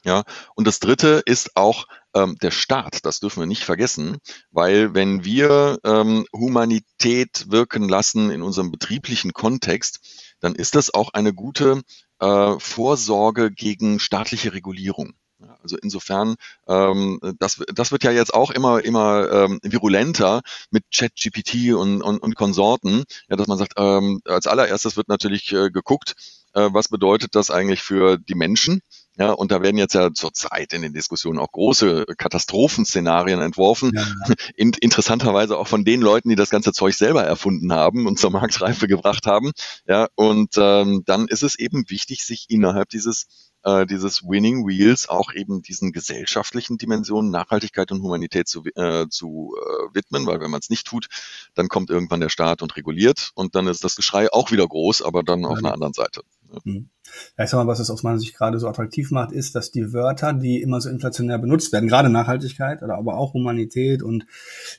Ja, 0.05 0.23
und 0.55 0.67
das 0.67 0.79
dritte 0.79 1.23
ist 1.27 1.57
auch 1.57 1.87
ähm, 2.23 2.37
der 2.41 2.51
Staat. 2.51 3.05
Das 3.05 3.21
dürfen 3.21 3.41
wir 3.41 3.47
nicht 3.47 3.65
vergessen, 3.65 4.19
weil 4.51 4.95
wenn 4.95 5.25
wir 5.25 5.79
ähm, 5.85 6.27
Humanität 6.35 7.47
wirken 7.49 7.89
lassen 7.89 8.31
in 8.31 8.43
unserem 8.43 8.71
betrieblichen 8.71 9.33
Kontext, 9.33 10.01
dann 10.41 10.55
ist 10.55 10.75
das 10.75 10.93
auch 10.93 11.11
eine 11.13 11.33
gute 11.33 11.83
äh, 12.21 12.59
Vorsorge 12.59 13.51
gegen 13.51 13.99
staatliche 13.99 14.53
Regulierung. 14.53 15.15
Also 15.63 15.77
insofern, 15.81 16.35
ähm, 16.67 17.21
das, 17.39 17.63
das 17.73 17.93
wird 17.93 18.03
ja 18.03 18.11
jetzt 18.11 18.35
auch 18.35 18.51
immer, 18.51 18.85
immer 18.85 19.31
ähm, 19.31 19.61
virulenter 19.63 20.41
mit 20.71 20.85
ChatGPT 20.93 21.75
und, 21.75 22.03
und, 22.03 22.19
und 22.19 22.35
Konsorten, 22.35 23.05
ja, 23.29 23.37
dass 23.37 23.47
man 23.47 23.59
sagt, 23.59 23.75
ähm, 23.77 24.21
als 24.25 24.49
allererstes 24.49 24.97
wird 24.97 25.09
natürlich 25.09 25.53
äh, 25.53 25.71
geguckt, 25.71 26.15
äh, 26.55 26.69
was 26.73 26.89
bedeutet 26.89 27.37
das 27.37 27.51
eigentlich 27.51 27.83
für 27.83 28.19
die 28.19 28.35
Menschen? 28.35 28.81
Ja, 29.19 29.33
und 29.33 29.51
da 29.51 29.63
werden 29.63 29.79
jetzt 29.79 29.95
ja 29.95 30.13
zurzeit 30.13 30.73
in 30.73 30.83
den 30.83 30.93
Diskussionen 30.93 31.39
auch 31.39 31.51
große 31.51 32.07
Katastrophenszenarien 32.17 33.41
entworfen. 33.41 33.93
Ja. 33.95 34.07
In, 34.57 34.73
interessanterweise 34.81 35.59
auch 35.59 35.67
von 35.67 35.85
den 35.85 36.01
Leuten, 36.01 36.29
die 36.29 36.37
das 36.37 36.51
ganze 36.51 36.73
Zeug 36.73 36.95
selber 36.95 37.25
erfunden 37.25 37.73
haben 37.73 38.07
und 38.07 38.19
zur 38.19 38.31
Marktreife 38.31 38.87
gebracht 38.87 39.27
haben. 39.27 39.53
Ja, 39.87 40.09
und 40.15 40.55
ähm, 40.57 41.03
dann 41.05 41.27
ist 41.29 41.43
es 41.43 41.59
eben 41.59 41.91
wichtig, 41.91 42.25
sich 42.25 42.47
innerhalb 42.49 42.89
dieses 42.91 43.27
äh, 43.65 43.87
dieses 43.87 44.23
Winning 44.23 44.67
Wheels 44.67 45.09
auch 45.09 45.33
eben 45.33 45.63
diesen 45.63 45.93
gesellschaftlichen 45.93 46.79
Dimensionen 46.79 47.31
Nachhaltigkeit 47.31 47.91
und 47.93 48.03
Humanität 48.03 48.49
zu, 48.49 48.65
äh, 48.77 49.07
zu 49.09 49.57
äh, 49.59 49.95
widmen, 49.95 50.27
weil 50.27 50.41
wenn 50.41 50.51
man 50.51 50.61
es 50.61 50.71
nicht 50.71 50.87
tut, 50.87 51.09
dann 51.55 51.69
kommt 51.69 51.91
irgendwann 51.91 52.21
der 52.21 52.29
Staat 52.29 52.63
und 52.63 52.77
reguliert 52.77 53.33
und 53.35 53.55
dann 53.55 53.67
ist 53.67 53.85
das 53.85 53.97
Geschrei 53.97 54.33
auch 54.33 54.53
wieder 54.53 54.67
groß, 54.67 55.03
aber 55.03 55.23
dann 55.23 55.45
auf 55.45 55.59
einer 55.59 55.73
anderen 55.73 55.93
Seite. 55.93 56.23
Mhm. 56.65 56.89
Ja, 57.37 57.45
ich 57.45 57.51
sag 57.51 57.59
mal, 57.59 57.67
was 57.67 57.81
es 57.81 57.91
aus 57.91 58.03
meiner 58.03 58.19
Sicht 58.19 58.37
gerade 58.37 58.59
so 58.59 58.69
attraktiv 58.69 59.11
macht, 59.11 59.33
ist, 59.33 59.55
dass 59.55 59.71
die 59.71 59.93
Wörter, 59.93 60.33
die 60.33 60.61
immer 60.61 60.81
so 60.81 60.89
inflationär 60.89 61.39
benutzt 61.39 61.73
werden, 61.73 61.89
gerade 61.89 62.09
Nachhaltigkeit 62.09 62.83
oder 62.83 62.97
aber 62.97 63.17
auch 63.17 63.35
Humanität 63.35 64.03
und 64.03 64.27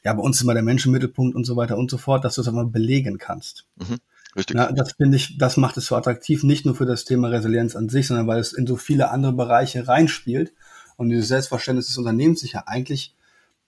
ja, 0.04 0.14
bei 0.14 0.22
uns 0.22 0.38
ist 0.38 0.44
immer 0.44 0.54
der 0.54 0.64
Menschenmittelpunkt 0.64 1.36
und 1.36 1.46
so 1.46 1.56
weiter 1.56 1.78
und 1.78 1.90
so 1.90 1.98
fort, 1.98 2.26
dass 2.26 2.36
du 2.36 2.42
es 2.42 2.48
einfach 2.48 2.66
belegen 2.66 3.18
kannst. 3.18 3.66
Mhm. 3.78 3.98
Richtig. 4.36 4.58
Ja, 4.58 4.72
das 4.72 4.94
finde 4.94 5.18
ich, 5.18 5.38
das 5.38 5.58
macht 5.58 5.78
es 5.78 5.88
so 5.88 5.96
attraktiv, 5.96 6.44
nicht 6.44 6.66
nur 6.66 6.76
für 6.76 6.86
das 6.86 7.04
Thema 7.04 7.30
Resilienz 7.30 7.76
an 7.76 7.90
sich, 7.90 8.08
sondern 8.08 8.28
weil 8.28 8.40
es 8.40 8.54
in 8.54 8.68
so 8.68 8.76
viele 8.76 9.10
andere 9.10 9.34
Bereiche 9.34 9.88
reinspielt 9.88 10.54
und 10.98 11.10
dieses 11.10 11.30
Selbstverständnis 11.30 11.88
des 11.88 11.98
Unternehmens 11.98 12.42
sich 12.42 12.54
ja 12.54 12.64
eigentlich 12.68 13.16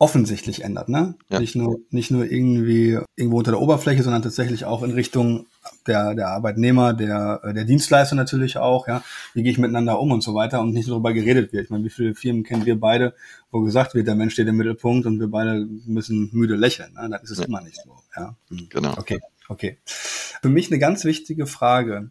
offensichtlich 0.02 0.64
ändert, 0.64 0.90
ne? 0.90 1.14
Ja. 1.30 1.40
Nicht 1.40 1.56
nur, 1.56 1.80
nicht 1.92 2.10
nur 2.10 2.26
irgendwie 2.26 2.98
irgendwo 3.16 3.38
unter 3.38 3.52
der 3.52 3.62
Oberfläche, 3.62 4.02
sondern 4.02 4.24
tatsächlich 4.24 4.66
auch 4.66 4.82
in 4.82 4.90
Richtung 4.90 5.46
der, 5.86 6.16
der 6.16 6.30
Arbeitnehmer, 6.30 6.94
der, 6.94 7.40
der 7.54 7.66
Dienstleister 7.66 8.16
natürlich 8.16 8.58
auch, 8.58 8.88
ja. 8.88 9.04
Wie 9.36 9.44
gehe 9.44 9.52
ich 9.52 9.60
miteinander 9.60 10.00
um 10.00 10.12
und 10.12 10.24
so 10.24 10.34
weiter 10.34 10.60
und 10.60 10.74
nicht 10.74 10.90
darüber 10.90 11.14
geredet 11.14 11.54
wird. 11.54 11.66
Ich 11.66 11.70
meine, 11.70 11.84
wie 11.84 11.92
viele 11.92 12.16
Firmen 12.16 12.44
kennen 12.44 12.66
wir 12.66 12.80
beide, 12.80 13.14
wo 13.52 13.62
gesagt 13.62 13.94
wird, 13.94 14.08
der 14.08 14.16
Mensch 14.16 14.34
steht 14.34 14.48
im 14.48 14.58
Mittelpunkt 14.58 15.06
und 15.06 15.20
wir 15.20 15.28
beide 15.28 15.68
müssen 15.86 16.32
müde 16.34 16.56
lächeln, 16.56 16.94
ne? 16.96 17.08
Das 17.12 17.22
ist 17.22 17.32
es 17.34 17.38
ja. 17.38 17.46
immer 17.46 17.62
nicht 17.62 17.80
so, 17.86 17.96
ja. 18.18 18.36
Hm. 18.50 18.70
Genau. 18.72 18.98
Okay. 18.98 19.20
Okay. 19.50 19.78
Für 19.86 20.50
mich 20.50 20.72
eine 20.72 20.80
ganz 20.80 21.06
wichtige 21.06 21.46
Frage. 21.46 22.10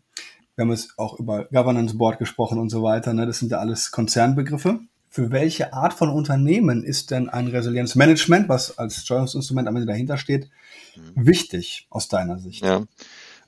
Wir 0.55 0.62
haben 0.62 0.70
jetzt 0.70 0.96
auch 0.96 1.18
über 1.18 1.46
Governance 1.46 1.96
Board 1.96 2.20
gesprochen 2.20 2.61
und 2.61 2.70
so 2.70 2.85
weiter. 2.85 3.14
Ne? 3.14 3.26
Das 3.26 3.40
sind 3.40 3.50
ja 3.50 3.59
alles 3.59 3.90
Konzernbegriffe. 3.90 4.79
Für 5.12 5.33
welche 5.33 5.73
Art 5.73 5.92
von 5.92 6.09
Unternehmen 6.09 6.85
ist 6.85 7.11
denn 7.11 7.29
ein 7.29 7.49
Resilienzmanagement, 7.49 8.49
was 8.49 8.79
als 8.79 9.03
Steuerungsinstrument 9.05 9.66
am 9.66 9.75
Ende 9.75 9.88
dahinter 9.88 10.16
steht, 10.16 10.49
mhm. 10.94 11.27
wichtig 11.27 11.88
aus 11.90 12.07
deiner 12.07 12.38
Sicht? 12.38 12.64
Ja, 12.64 12.85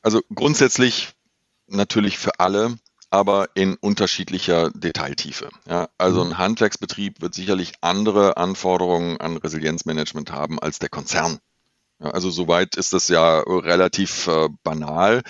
also 0.02 0.20
grundsätzlich 0.34 1.12
natürlich 1.68 2.18
für 2.18 2.40
alle, 2.40 2.76
aber 3.10 3.50
in 3.54 3.76
unterschiedlicher 3.76 4.70
Detailtiefe. 4.70 5.50
Ja, 5.68 5.88
also 5.98 6.24
mhm. 6.24 6.32
ein 6.32 6.38
Handwerksbetrieb 6.38 7.20
wird 7.20 7.34
sicherlich 7.34 7.74
andere 7.80 8.36
Anforderungen 8.38 9.20
an 9.20 9.36
Resilienzmanagement 9.36 10.32
haben 10.32 10.58
als 10.58 10.80
der 10.80 10.88
Konzern. 10.88 11.38
Ja, 12.00 12.10
also 12.10 12.30
soweit 12.30 12.74
ist 12.74 12.92
das 12.92 13.06
ja 13.06 13.38
relativ 13.38 14.26
äh, 14.26 14.48
banal. 14.64 15.22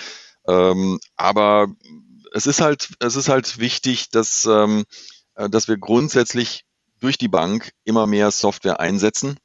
Ähm, 0.48 0.98
aber 1.16 1.68
es 2.32 2.46
ist 2.46 2.62
halt, 2.62 2.88
es 3.00 3.16
ist 3.16 3.28
halt 3.28 3.58
wichtig, 3.58 4.08
dass, 4.08 4.46
ähm, 4.46 4.80
äh, 4.80 4.84
dass 5.34 5.68
wir 5.68 5.78
grundsätzlich 5.78 6.64
durch 7.00 7.18
die 7.18 7.28
Bank 7.28 7.72
immer 7.84 8.06
mehr 8.06 8.30
Software 8.30 8.80
einsetzen, 8.80 9.36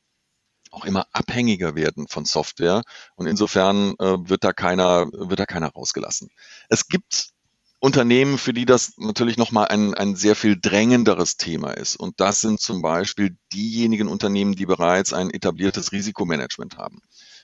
auch 0.71 0.85
immer 0.85 1.07
abhängiger 1.11 1.75
werden 1.75 2.07
von 2.07 2.25
Software. 2.25 2.83
Und 3.15 3.27
insofern 3.27 3.95
äh, 3.99 4.17
wird 4.29 4.43
da 4.43 4.53
keiner, 4.53 5.07
wird 5.11 5.39
da 5.39 5.45
keiner 5.45 5.69
rausgelassen. 5.69 6.29
Es 6.69 6.87
gibt 6.87 7.31
Unternehmen, 7.79 8.37
für 8.37 8.53
die 8.53 8.65
das 8.65 8.93
natürlich 8.97 9.37
nochmal 9.37 9.67
ein, 9.67 9.93
ein 9.93 10.15
sehr 10.15 10.35
viel 10.35 10.59
drängenderes 10.59 11.37
Thema 11.37 11.71
ist. 11.71 11.95
Und 11.95 12.19
das 12.19 12.41
sind 12.41 12.59
zum 12.59 12.81
Beispiel 12.81 13.37
diejenigen 13.53 14.07
Unternehmen, 14.07 14.55
die 14.55 14.65
bereits 14.65 15.13
ein 15.13 15.29
etabliertes 15.29 15.91
Risikomanagement 15.91 16.77
haben. 16.77 17.01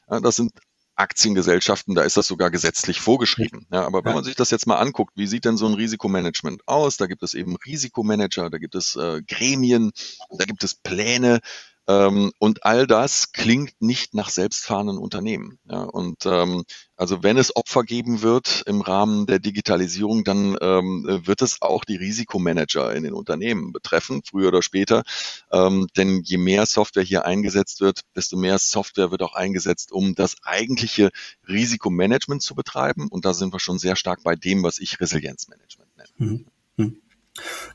Das 0.08 0.36
sind 0.36 0.52
Aktiengesellschaften, 0.96 1.96
da 1.96 2.04
ist 2.04 2.18
das 2.18 2.28
sogar 2.28 2.52
gesetzlich 2.52 3.02
vorgeschrieben. 3.02 3.66
Ja, 3.72 3.86
aber 3.86 4.06
wenn 4.06 4.14
man 4.14 4.24
sich 4.24 4.36
das 4.36 4.52
jetzt 4.52 4.68
mal 4.68 4.78
anguckt, 4.78 5.14
wie 5.16 5.28
sieht 5.28 5.46
denn 5.46 5.58
so 5.58 5.66
ein 5.66 5.74
Risikomanagement 5.74 6.68
aus? 6.68 6.98
Da 6.98 7.08
gibt 7.08 7.24
es 7.24 7.34
eben 7.34 7.56
Risikomanager, 7.56 8.50
da 8.50 8.58
gibt 8.58 8.76
es 8.76 8.96
äh, 8.96 9.22
Gremien, 9.24 9.92
da 10.38 10.46
gibt 10.46 10.64
es 10.64 10.76
Pläne, 10.76 11.40
und 11.86 12.63
all 12.63 12.88
das 12.88 13.34
klingt 13.34 13.74
nicht 13.82 14.13
nach 14.13 14.30
selbstfahrenden 14.30 14.98
Unternehmen. 14.98 15.60
Ja, 15.69 15.82
und 15.82 16.26
ähm, 16.26 16.63
also 16.96 17.24
wenn 17.24 17.38
es 17.38 17.56
Opfer 17.56 17.84
geben 17.84 18.22
wird 18.22 18.63
im 18.67 18.80
Rahmen 18.80 19.26
der 19.26 19.39
Digitalisierung, 19.39 20.24
dann 20.24 20.56
ähm, 20.62 21.22
wird 21.26 21.41
es 21.41 21.62
auch 21.62 21.84
die 21.84 21.98
Risikomanager 21.98 22.96
in 22.96 23.04
den 23.04 23.13
Unternehmen 23.13 23.74
betreffen, 23.74 24.22
früher 24.24 24.48
oder 24.48 24.62
später. 24.62 25.04
Ähm, 25.52 25.88
denn 25.98 26.22
je 26.24 26.38
mehr 26.38 26.65
Software 26.65 27.04
hier 27.04 27.26
eingesetzt 27.26 27.82
wird, 27.82 28.02
desto 28.15 28.38
mehr 28.38 28.60
Software 28.60 29.12
wird 29.12 29.22
auch 29.22 29.34
eingesetzt, 29.34 29.91
um 29.91 30.15
das 30.15 30.38
eigentliche 30.43 31.10
Risikomanagement 31.48 32.41
zu 32.41 32.56
betreiben. 32.56 33.10
Und 33.10 33.26
da 33.26 33.34
sind 33.34 33.54
wir 33.54 33.60
schon 33.60 33.80
sehr 33.80 33.98
stark 33.98 34.24
bei 34.24 34.36
dem, 34.36 34.63
was 34.63 34.80
ich 34.80 35.02
Resilienzmanagement 35.02 35.98
nenne. 35.98 36.10
Mhm. 36.17 36.46
Mhm. 36.78 37.02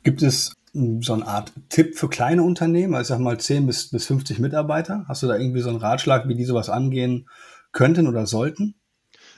Gibt 0.03 0.23
es 0.23 0.55
so 1.03 1.13
eine 1.15 1.27
Art 1.27 1.53
Tipp 1.69 1.97
für 1.97 2.09
kleine 2.09 2.43
Unternehmen, 2.43 2.95
also 2.95 3.15
ich 3.15 3.19
sag 3.19 3.23
mal 3.23 3.39
10 3.39 3.67
bis, 3.67 3.91
bis 3.91 4.07
50 4.07 4.39
Mitarbeiter? 4.39 5.05
Hast 5.09 5.23
du 5.23 5.27
da 5.27 5.37
irgendwie 5.37 5.61
so 5.61 5.69
einen 5.69 5.79
Ratschlag, 5.79 6.29
wie 6.29 6.35
die 6.35 6.45
sowas 6.45 6.69
angehen 6.69 7.29
könnten 7.73 8.07
oder 8.07 8.27
sollten? 8.27 8.75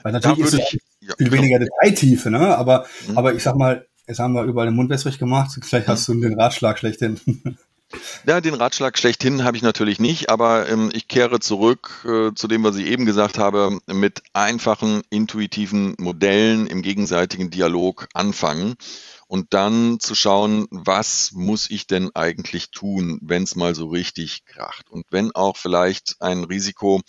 Weil 0.03 0.13
natürlich 0.13 0.39
ist 0.39 0.53
es 0.53 0.59
ich, 0.59 0.79
ja, 1.01 1.13
viel 1.17 1.31
weniger 1.31 1.59
Detailtiefe, 1.59 2.29
ne? 2.29 2.57
Aber, 2.57 2.85
mhm. 3.07 3.17
aber 3.17 3.33
ich 3.33 3.43
sag 3.43 3.55
mal, 3.55 3.85
jetzt 4.07 4.19
haben 4.19 4.33
wir 4.33 4.43
überall 4.43 4.67
den 4.67 4.75
Mund 4.75 4.89
wässrig 4.89 5.19
gemacht, 5.19 5.57
vielleicht 5.63 5.87
hast 5.87 6.07
du 6.07 6.19
den 6.19 6.39
Ratschlag 6.39 6.79
schlechthin. 6.79 7.19
Ja, 8.25 8.41
den 8.41 8.53
Ratschlag 8.53 8.97
schlechthin 8.97 9.43
habe 9.43 9.57
ich 9.57 9.63
natürlich 9.63 9.99
nicht, 9.99 10.29
aber 10.29 10.69
ähm, 10.69 10.91
ich 10.93 11.07
kehre 11.07 11.39
zurück 11.39 12.05
äh, 12.05 12.33
zu 12.33 12.47
dem, 12.47 12.63
was 12.63 12.75
ich 12.75 12.87
eben 12.87 13.05
gesagt 13.05 13.37
habe, 13.37 13.79
mit 13.87 14.21
einfachen, 14.33 15.01
intuitiven 15.09 15.95
Modellen 15.97 16.67
im 16.67 16.81
gegenseitigen 16.81 17.49
Dialog 17.49 18.07
anfangen 18.13 18.75
und 19.27 19.53
dann 19.53 19.99
zu 19.99 20.13
schauen, 20.13 20.67
was 20.71 21.31
muss 21.33 21.69
ich 21.69 21.87
denn 21.87 22.11
eigentlich 22.13 22.71
tun, 22.71 23.19
wenn 23.21 23.43
es 23.43 23.55
mal 23.55 23.75
so 23.75 23.87
richtig 23.87 24.45
kracht 24.45 24.89
und 24.89 25.05
wenn 25.09 25.31
auch 25.31 25.57
vielleicht 25.57 26.17
ein 26.19 26.43
Risiko 26.43 27.01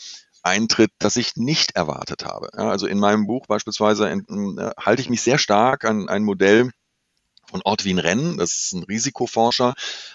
eintritt, 0.42 0.90
das 0.98 1.16
ich 1.16 1.36
nicht 1.36 1.76
erwartet 1.76 2.24
habe. 2.24 2.48
Ja, 2.56 2.68
also 2.68 2.86
in 2.86 2.98
meinem 2.98 3.26
Buch 3.26 3.46
beispielsweise 3.46 4.10
äh, 4.10 4.70
halte 4.78 5.02
ich 5.02 5.10
mich 5.10 5.22
sehr 5.22 5.38
stark 5.38 5.84
an 5.84 6.08
ein 6.08 6.24
Modell 6.24 6.70
von 7.52 7.62
Ortwin 7.64 7.98
Renn, 8.00 8.38
das 8.38 8.56
ist 8.56 8.72
ein 8.72 8.82
Risikoforscher, 8.82 9.74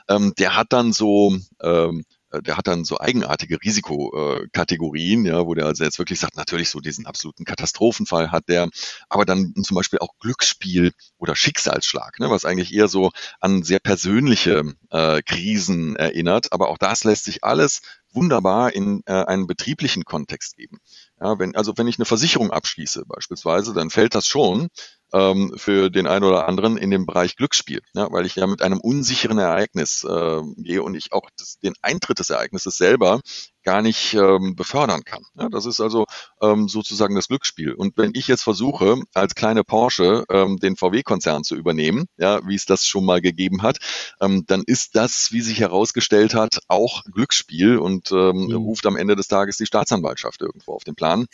ähm, 0.09 0.33
der 0.37 0.55
hat 0.55 0.73
dann 0.73 0.91
so 0.91 1.37
ähm, 1.61 2.03
äh, 2.31 2.41
der 2.41 2.57
hat 2.57 2.67
dann 2.67 2.83
so 2.83 2.99
eigenartige 2.99 3.61
Risikokategorien, 3.61 5.25
ja, 5.25 5.45
wo 5.45 5.53
der 5.53 5.65
also 5.65 5.83
jetzt 5.83 5.99
wirklich 5.99 6.19
sagt, 6.19 6.35
natürlich 6.35 6.69
so 6.69 6.79
diesen 6.79 7.05
absoluten 7.05 7.45
Katastrophenfall 7.45 8.31
hat 8.31 8.49
der, 8.49 8.69
aber 9.09 9.25
dann 9.25 9.53
zum 9.63 9.75
Beispiel 9.75 9.99
auch 9.99 10.17
Glücksspiel 10.19 10.91
oder 11.17 11.35
Schicksalsschlag, 11.35 12.19
ne, 12.19 12.29
was 12.29 12.45
eigentlich 12.45 12.73
eher 12.73 12.87
so 12.87 13.11
an 13.39 13.63
sehr 13.63 13.79
persönliche 13.79 14.73
äh, 14.89 15.21
Krisen 15.21 15.95
erinnert. 15.95 16.51
Aber 16.51 16.69
auch 16.69 16.77
das 16.77 17.03
lässt 17.03 17.25
sich 17.25 17.43
alles 17.43 17.81
wunderbar 18.11 18.73
in 18.73 19.03
äh, 19.05 19.13
einen 19.13 19.47
betrieblichen 19.47 20.03
Kontext 20.03 20.57
geben. 20.57 20.79
Ja, 21.19 21.39
wenn, 21.39 21.55
also 21.55 21.73
wenn 21.77 21.87
ich 21.87 21.97
eine 21.97 22.05
Versicherung 22.05 22.51
abschließe 22.51 23.03
beispielsweise, 23.05 23.73
dann 23.73 23.89
fällt 23.89 24.15
das 24.15 24.27
schon 24.27 24.69
ähm, 25.13 25.53
für 25.55 25.89
den 25.89 26.07
einen 26.07 26.25
oder 26.25 26.47
anderen 26.47 26.77
in 26.77 26.91
dem 26.91 27.05
Bereich 27.05 27.35
Glücksspiel, 27.35 27.81
ja, 27.93 28.11
weil 28.11 28.25
ich 28.25 28.35
ja 28.35 28.47
mit 28.47 28.61
einem 28.61 28.79
unsicheren 28.79 29.37
Ereignis 29.37 30.03
äh, 30.03 30.41
gehe 30.57 30.83
und 30.83 30.95
ich 30.95 31.13
auch 31.13 31.29
das, 31.37 31.59
den 31.59 31.73
Eintritt 31.81 32.19
des 32.19 32.29
Ereignisses 32.29 32.77
selber 32.77 33.21
gar 33.67 33.81
nicht 33.81 34.13
ähm, 34.13 34.55
befördern 34.55 35.03
kann. 35.03 35.23
Ja, 35.35 35.49
das 35.49 35.65
ist 35.65 35.81
also 35.81 36.05
ähm, 36.41 36.69
sozusagen 36.69 37.15
das 37.15 37.27
Glücksspiel. 37.27 37.73
Und 37.73 37.97
wenn 37.97 38.11
ich 38.13 38.29
jetzt 38.29 38.43
versuche, 38.43 39.01
als 39.13 39.35
kleine 39.35 39.65
Porsche 39.65 40.23
ähm, 40.29 40.57
den 40.57 40.77
VW-Konzern 40.77 41.43
zu 41.43 41.55
übernehmen, 41.55 42.05
ja, 42.17 42.39
wie 42.47 42.55
es 42.55 42.65
das 42.65 42.85
schon 42.85 43.03
mal 43.03 43.19
gegeben 43.19 43.63
hat, 43.63 43.79
ähm, 44.21 44.45
dann 44.47 44.63
ist 44.65 44.95
das, 44.95 45.33
wie 45.33 45.41
sich 45.41 45.59
herausgestellt 45.59 46.33
hat, 46.33 46.59
auch 46.69 47.03
Glücksspiel 47.11 47.77
und 47.77 48.09
ähm, 48.13 48.47
mhm. 48.47 48.55
ruft 48.55 48.85
am 48.85 48.95
Ende 48.95 49.17
des 49.17 49.27
Tages 49.27 49.57
die 49.57 49.65
Staatsanwaltschaft 49.65 50.41
irgendwo 50.41 50.73
auf 50.73 50.85
den 50.85 50.95
Plan. 50.95 51.25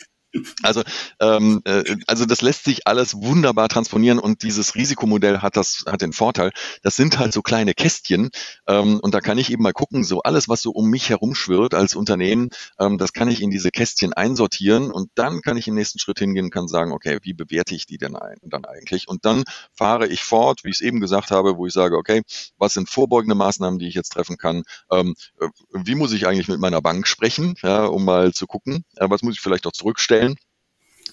Also, 0.62 0.82
ähm, 1.20 1.60
äh, 1.64 1.96
also 2.06 2.24
das 2.24 2.42
lässt 2.42 2.64
sich 2.64 2.86
alles 2.86 3.14
wunderbar 3.14 3.68
transponieren 3.68 4.18
und 4.18 4.42
dieses 4.42 4.74
Risikomodell 4.74 5.38
hat 5.38 5.56
das 5.56 5.84
hat 5.86 6.02
den 6.02 6.12
Vorteil, 6.12 6.50
das 6.82 6.96
sind 6.96 7.18
halt 7.18 7.32
so 7.32 7.42
kleine 7.42 7.74
Kästchen 7.74 8.30
ähm, 8.66 8.98
und 9.00 9.14
da 9.14 9.20
kann 9.20 9.38
ich 9.38 9.50
eben 9.52 9.62
mal 9.62 9.72
gucken, 9.72 10.04
so 10.04 10.22
alles, 10.22 10.48
was 10.48 10.62
so 10.62 10.70
um 10.70 10.90
mich 10.90 11.10
herum 11.10 11.34
schwirrt 11.34 11.74
als 11.74 11.94
Unternehmen, 11.94 12.48
ähm, 12.78 12.98
das 12.98 13.12
kann 13.12 13.28
ich 13.28 13.42
in 13.42 13.50
diese 13.50 13.70
Kästchen 13.70 14.12
einsortieren 14.12 14.90
und 14.90 15.10
dann 15.14 15.40
kann 15.42 15.56
ich 15.56 15.68
im 15.68 15.74
nächsten 15.74 15.98
Schritt 15.98 16.18
hingehen 16.18 16.46
und 16.46 16.50
kann 16.50 16.68
sagen, 16.68 16.92
okay, 16.92 17.18
wie 17.22 17.34
bewerte 17.34 17.74
ich 17.74 17.86
die 17.86 17.98
denn 17.98 18.16
ein, 18.16 18.36
dann 18.42 18.64
eigentlich? 18.64 19.08
Und 19.08 19.24
dann 19.24 19.44
fahre 19.72 20.06
ich 20.08 20.24
fort, 20.24 20.64
wie 20.64 20.70
ich 20.70 20.76
es 20.76 20.80
eben 20.80 21.00
gesagt 21.00 21.30
habe, 21.30 21.56
wo 21.56 21.66
ich 21.66 21.72
sage, 21.72 21.96
okay, 21.96 22.22
was 22.58 22.74
sind 22.74 22.88
vorbeugende 22.90 23.34
Maßnahmen, 23.34 23.78
die 23.78 23.88
ich 23.88 23.94
jetzt 23.94 24.10
treffen 24.10 24.36
kann? 24.36 24.64
Ähm, 24.90 25.14
äh, 25.40 25.48
wie 25.72 25.94
muss 25.94 26.12
ich 26.12 26.26
eigentlich 26.26 26.48
mit 26.48 26.60
meiner 26.60 26.82
Bank 26.82 27.06
sprechen, 27.06 27.54
ja, 27.62 27.84
um 27.84 28.04
mal 28.04 28.32
zu 28.32 28.46
gucken, 28.46 28.84
äh, 28.96 29.08
was 29.08 29.22
muss 29.22 29.34
ich 29.34 29.40
vielleicht 29.40 29.66
auch 29.66 29.72
zurückstellen? 29.72 30.23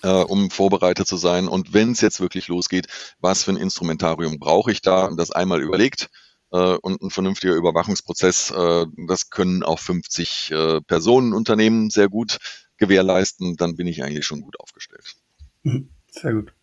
Äh, 0.03 0.09
um 0.09 0.49
vorbereitet 0.49 1.07
zu 1.07 1.17
sein. 1.17 1.47
Und 1.47 1.73
wenn 1.73 1.91
es 1.91 2.01
jetzt 2.01 2.19
wirklich 2.19 2.47
losgeht, 2.47 2.87
was 3.19 3.43
für 3.43 3.51
ein 3.51 3.57
Instrumentarium 3.57 4.39
brauche 4.39 4.71
ich 4.71 4.81
da? 4.81 5.09
Das 5.15 5.31
einmal 5.31 5.61
überlegt 5.61 6.09
äh, 6.51 6.75
und 6.75 7.01
ein 7.01 7.09
vernünftiger 7.09 7.55
Überwachungsprozess, 7.55 8.51
äh, 8.51 8.85
das 9.07 9.29
können 9.29 9.63
auch 9.63 9.79
50 9.79 10.51
äh, 10.51 10.81
Personen 10.81 11.33
Unternehmen 11.33 11.89
sehr 11.89 12.09
gut 12.09 12.37
gewährleisten. 12.77 13.55
Dann 13.57 13.75
bin 13.75 13.87
ich 13.87 14.03
eigentlich 14.03 14.25
schon 14.25 14.41
gut 14.41 14.59
aufgestellt. 14.59 15.15
Mhm. 15.63 15.89
Sehr 16.09 16.33
gut. 16.33 16.53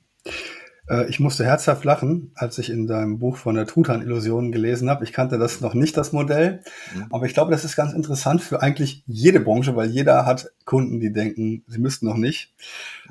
Äh, 0.89 1.09
ich 1.09 1.21
musste 1.21 1.45
herzhaft 1.45 1.85
lachen, 1.85 2.33
als 2.35 2.59
ich 2.59 2.71
in 2.71 2.87
deinem 2.87 3.19
Buch 3.19 3.37
von 3.37 3.55
der 3.55 3.67
Truthahn-Illusion 3.67 4.53
gelesen 4.53 4.91
habe. 4.91 5.05
Ich 5.05 5.13
kannte 5.13 5.39
das 5.39 5.61
noch 5.61 5.75
nicht, 5.75 5.97
das 5.97 6.13
Modell. 6.13 6.63
Mhm. 6.95 7.07
Aber 7.11 7.27
ich 7.27 7.35
glaube, 7.35 7.51
das 7.51 7.65
ist 7.65 7.77
ganz 7.77 7.93
interessant 7.93 8.43
für 8.43 8.63
eigentlich 8.63 9.03
jede 9.07 9.41
Branche, 9.41 9.77
weil 9.77 9.91
jeder 9.91 10.27
hat 10.27 10.51
Kunden, 10.65 11.01
die 11.01 11.13
denken, 11.13 11.65
sie 11.67 11.79
müssten 11.79 12.07
noch 12.07 12.17
nicht. 12.17 12.53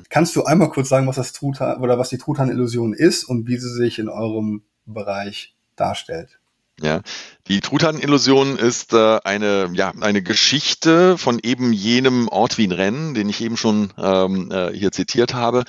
Kannst 0.10 0.36
du 0.36 0.44
einmal 0.44 0.70
kurz 0.70 0.90
sagen, 0.90 1.08
was 1.08 1.16
das 1.16 1.34
Truthahn 1.34 1.82
oder 1.82 1.98
was 1.98 2.10
die 2.10 2.18
Truthahn-Illusion 2.18 2.94
ist 2.94 3.24
und 3.24 3.48
wie 3.48 3.58
sie 3.58 3.74
sich 3.74 4.00
in 4.00 4.10
eurem 4.10 4.64
Bereich 4.86 5.56
darstellt? 5.76 6.40
Ja, 6.80 7.02
die 7.48 7.60
Truthahn-Illusion 7.60 8.56
ist 8.56 8.94
äh, 8.94 9.20
eine, 9.24 9.70
ja, 9.74 9.94
eine 10.00 10.22
Geschichte 10.22 11.18
von 11.18 11.40
eben 11.42 11.74
jenem 11.74 12.28
Ort 12.28 12.60
Wien 12.60 12.72
Rennen, 12.72 13.16
den 13.16 13.30
ich 13.30 13.42
eben 13.42 13.58
schon 13.58 13.94
ähm, 13.98 14.52
äh, 14.52 14.72
hier 14.74 14.92
zitiert 14.92 15.34
habe. 15.34 15.64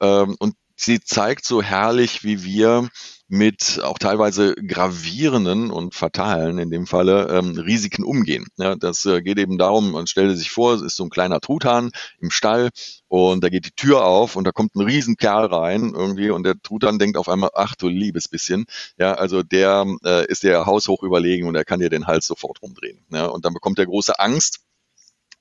Ähm, 0.00 0.36
und 0.38 0.54
sie 0.76 1.00
zeigt 1.00 1.44
so 1.44 1.62
herrlich, 1.62 2.24
wie 2.24 2.44
wir 2.44 2.88
mit 3.28 3.80
auch 3.82 3.98
teilweise 3.98 4.54
gravierenden 4.54 5.70
und 5.70 5.94
fatalen, 5.94 6.58
in 6.58 6.70
dem 6.70 6.86
Falle, 6.86 7.28
ähm, 7.30 7.58
Risiken 7.58 8.04
umgehen. 8.04 8.46
Ja, 8.58 8.76
das 8.76 9.04
äh, 9.06 9.22
geht 9.22 9.38
eben 9.38 9.56
darum, 9.56 9.92
man 9.92 10.06
stellt 10.06 10.36
sich 10.36 10.50
vor, 10.50 10.74
es 10.74 10.82
ist 10.82 10.96
so 10.96 11.04
ein 11.04 11.10
kleiner 11.10 11.40
Truthahn 11.40 11.90
im 12.20 12.30
Stall 12.30 12.68
und 13.08 13.42
da 13.42 13.48
geht 13.48 13.64
die 13.64 13.74
Tür 13.74 14.04
auf 14.04 14.36
und 14.36 14.44
da 14.44 14.52
kommt 14.52 14.74
ein 14.74 14.82
Riesenkerl 14.82 15.46
rein 15.46 15.92
irgendwie 15.94 16.30
und 16.30 16.44
der 16.44 16.60
Truthahn 16.62 16.98
denkt 16.98 17.16
auf 17.16 17.28
einmal, 17.28 17.50
ach 17.54 17.74
du 17.74 17.88
liebes 17.88 18.28
bisschen. 18.28 18.66
Ja, 18.98 19.14
also 19.14 19.42
der 19.42 19.86
äh, 20.04 20.26
ist 20.26 20.42
der 20.42 20.66
haushoch 20.66 21.02
überlegen 21.02 21.48
und 21.48 21.54
er 21.54 21.64
kann 21.64 21.80
dir 21.80 21.90
den 21.90 22.06
Hals 22.06 22.26
sofort 22.26 22.60
rumdrehen. 22.60 23.04
Ja, 23.10 23.26
und 23.26 23.44
dann 23.44 23.54
bekommt 23.54 23.78
er 23.78 23.86
große 23.86 24.18
Angst 24.18 24.63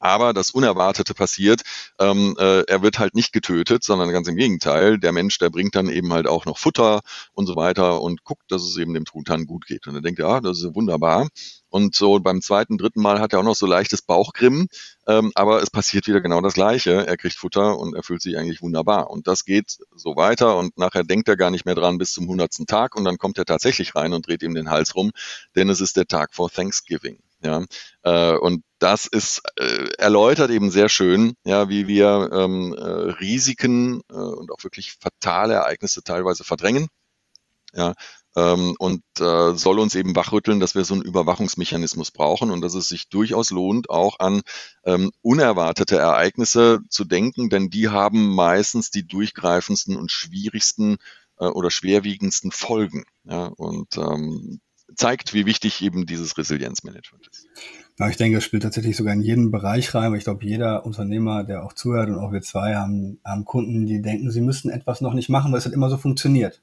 aber 0.03 0.33
das 0.33 0.51
Unerwartete 0.51 1.13
passiert, 1.13 1.61
ähm, 1.97 2.35
äh, 2.37 2.63
er 2.63 2.81
wird 2.81 2.99
halt 2.99 3.15
nicht 3.15 3.31
getötet, 3.31 3.85
sondern 3.85 4.11
ganz 4.11 4.27
im 4.27 4.35
Gegenteil. 4.35 4.99
Der 4.99 5.13
Mensch, 5.13 5.37
der 5.37 5.49
bringt 5.49 5.75
dann 5.75 5.87
eben 5.87 6.11
halt 6.11 6.27
auch 6.27 6.45
noch 6.45 6.57
Futter 6.57 7.01
und 7.31 7.47
so 7.47 7.55
weiter 7.55 8.01
und 8.01 8.25
guckt, 8.25 8.51
dass 8.51 8.63
es 8.63 8.75
eben 8.75 8.93
dem 8.93 9.05
Truthahn 9.05 9.45
gut 9.45 9.65
geht. 9.65 9.87
Und 9.87 9.95
er 9.95 10.01
denkt, 10.01 10.19
ja, 10.19 10.41
das 10.41 10.61
ist 10.61 10.75
wunderbar. 10.75 11.29
Und 11.69 11.95
so 11.95 12.19
beim 12.19 12.41
zweiten, 12.41 12.77
dritten 12.77 13.01
Mal 13.01 13.21
hat 13.21 13.31
er 13.31 13.39
auch 13.39 13.43
noch 13.43 13.55
so 13.55 13.65
leichtes 13.65 14.01
Bauchgrimmen, 14.01 14.67
ähm, 15.07 15.31
aber 15.35 15.63
es 15.63 15.69
passiert 15.69 16.05
wieder 16.05 16.19
genau 16.19 16.41
das 16.41 16.53
Gleiche. 16.53 17.07
Er 17.07 17.15
kriegt 17.15 17.35
Futter 17.35 17.79
und 17.79 17.95
er 17.95 18.03
fühlt 18.03 18.21
sich 18.21 18.37
eigentlich 18.37 18.61
wunderbar. 18.61 19.09
Und 19.09 19.25
das 19.27 19.45
geht 19.45 19.77
so 19.95 20.17
weiter 20.17 20.57
und 20.57 20.77
nachher 20.77 21.05
denkt 21.05 21.29
er 21.29 21.37
gar 21.37 21.49
nicht 21.49 21.65
mehr 21.65 21.75
dran 21.75 21.97
bis 21.97 22.11
zum 22.11 22.27
hundertsten 22.27 22.67
Tag 22.67 22.97
und 22.97 23.05
dann 23.05 23.17
kommt 23.17 23.37
er 23.37 23.45
tatsächlich 23.45 23.95
rein 23.95 24.11
und 24.11 24.27
dreht 24.27 24.43
ihm 24.43 24.53
den 24.53 24.69
Hals 24.69 24.95
rum, 24.95 25.11
denn 25.55 25.69
es 25.69 25.79
ist 25.79 25.95
der 25.95 26.07
Tag 26.07 26.33
vor 26.33 26.51
Thanksgiving. 26.51 27.19
Ja, 27.43 27.63
äh, 28.03 28.37
und 28.37 28.63
das 28.79 29.05
ist 29.05 29.41
äh, 29.57 29.89
erläutert 29.97 30.49
eben 30.49 30.71
sehr 30.71 30.89
schön, 30.89 31.33
ja, 31.43 31.67
wie 31.69 31.87
wir 31.87 32.29
ähm, 32.31 32.73
äh, 32.73 32.81
Risiken 32.83 34.01
und 34.01 34.51
auch 34.51 34.63
wirklich 34.63 34.93
fatale 34.93 35.55
Ereignisse 35.55 36.03
teilweise 36.03 36.43
verdrängen. 36.43 36.87
Ja, 37.75 37.93
ähm, 38.35 38.75
und 38.79 39.03
äh, 39.19 39.53
soll 39.55 39.79
uns 39.79 39.95
eben 39.95 40.15
wachrütteln, 40.15 40.59
dass 40.59 40.75
wir 40.75 40.85
so 40.85 40.93
einen 40.93 41.03
Überwachungsmechanismus 41.03 42.11
brauchen 42.11 42.51
und 42.51 42.61
dass 42.61 42.75
es 42.75 42.87
sich 42.87 43.09
durchaus 43.09 43.49
lohnt, 43.51 43.89
auch 43.89 44.19
an 44.19 44.41
ähm, 44.85 45.11
unerwartete 45.21 45.97
Ereignisse 45.97 46.79
zu 46.89 47.03
denken, 47.03 47.49
denn 47.49 47.69
die 47.69 47.89
haben 47.89 48.33
meistens 48.33 48.91
die 48.91 49.07
durchgreifendsten 49.07 49.95
und 49.95 50.11
schwierigsten 50.11 50.97
äh, 51.39 51.45
oder 51.45 51.71
schwerwiegendsten 51.71 52.51
Folgen. 52.51 53.05
Ja, 53.23 53.47
und 53.47 53.97
ähm, 53.97 54.61
zeigt, 54.95 55.33
wie 55.33 55.45
wichtig 55.45 55.81
eben 55.81 56.05
dieses 56.05 56.37
Resilienzmanagement 56.37 57.27
ist. 57.27 57.47
Ja, 57.99 58.09
ich 58.09 58.17
denke, 58.17 58.39
es 58.39 58.43
spielt 58.43 58.63
tatsächlich 58.63 58.97
sogar 58.97 59.13
in 59.13 59.21
jeden 59.21 59.51
Bereich 59.51 59.93
rein, 59.93 60.11
weil 60.11 60.17
ich 60.17 60.23
glaube, 60.23 60.45
jeder 60.45 60.85
Unternehmer, 60.85 61.43
der 61.43 61.63
auch 61.63 61.73
zuhört 61.73 62.09
und 62.09 62.17
auch 62.17 62.31
wir 62.31 62.41
zwei 62.41 62.75
haben, 62.75 63.19
haben 63.23 63.45
Kunden, 63.45 63.85
die 63.85 64.01
denken, 64.01 64.31
sie 64.31 64.41
müssten 64.41 64.69
etwas 64.69 65.01
noch 65.01 65.13
nicht 65.13 65.29
machen, 65.29 65.51
weil 65.51 65.59
es 65.59 65.65
halt 65.65 65.75
immer 65.75 65.89
so 65.89 65.97
funktioniert. 65.97 66.61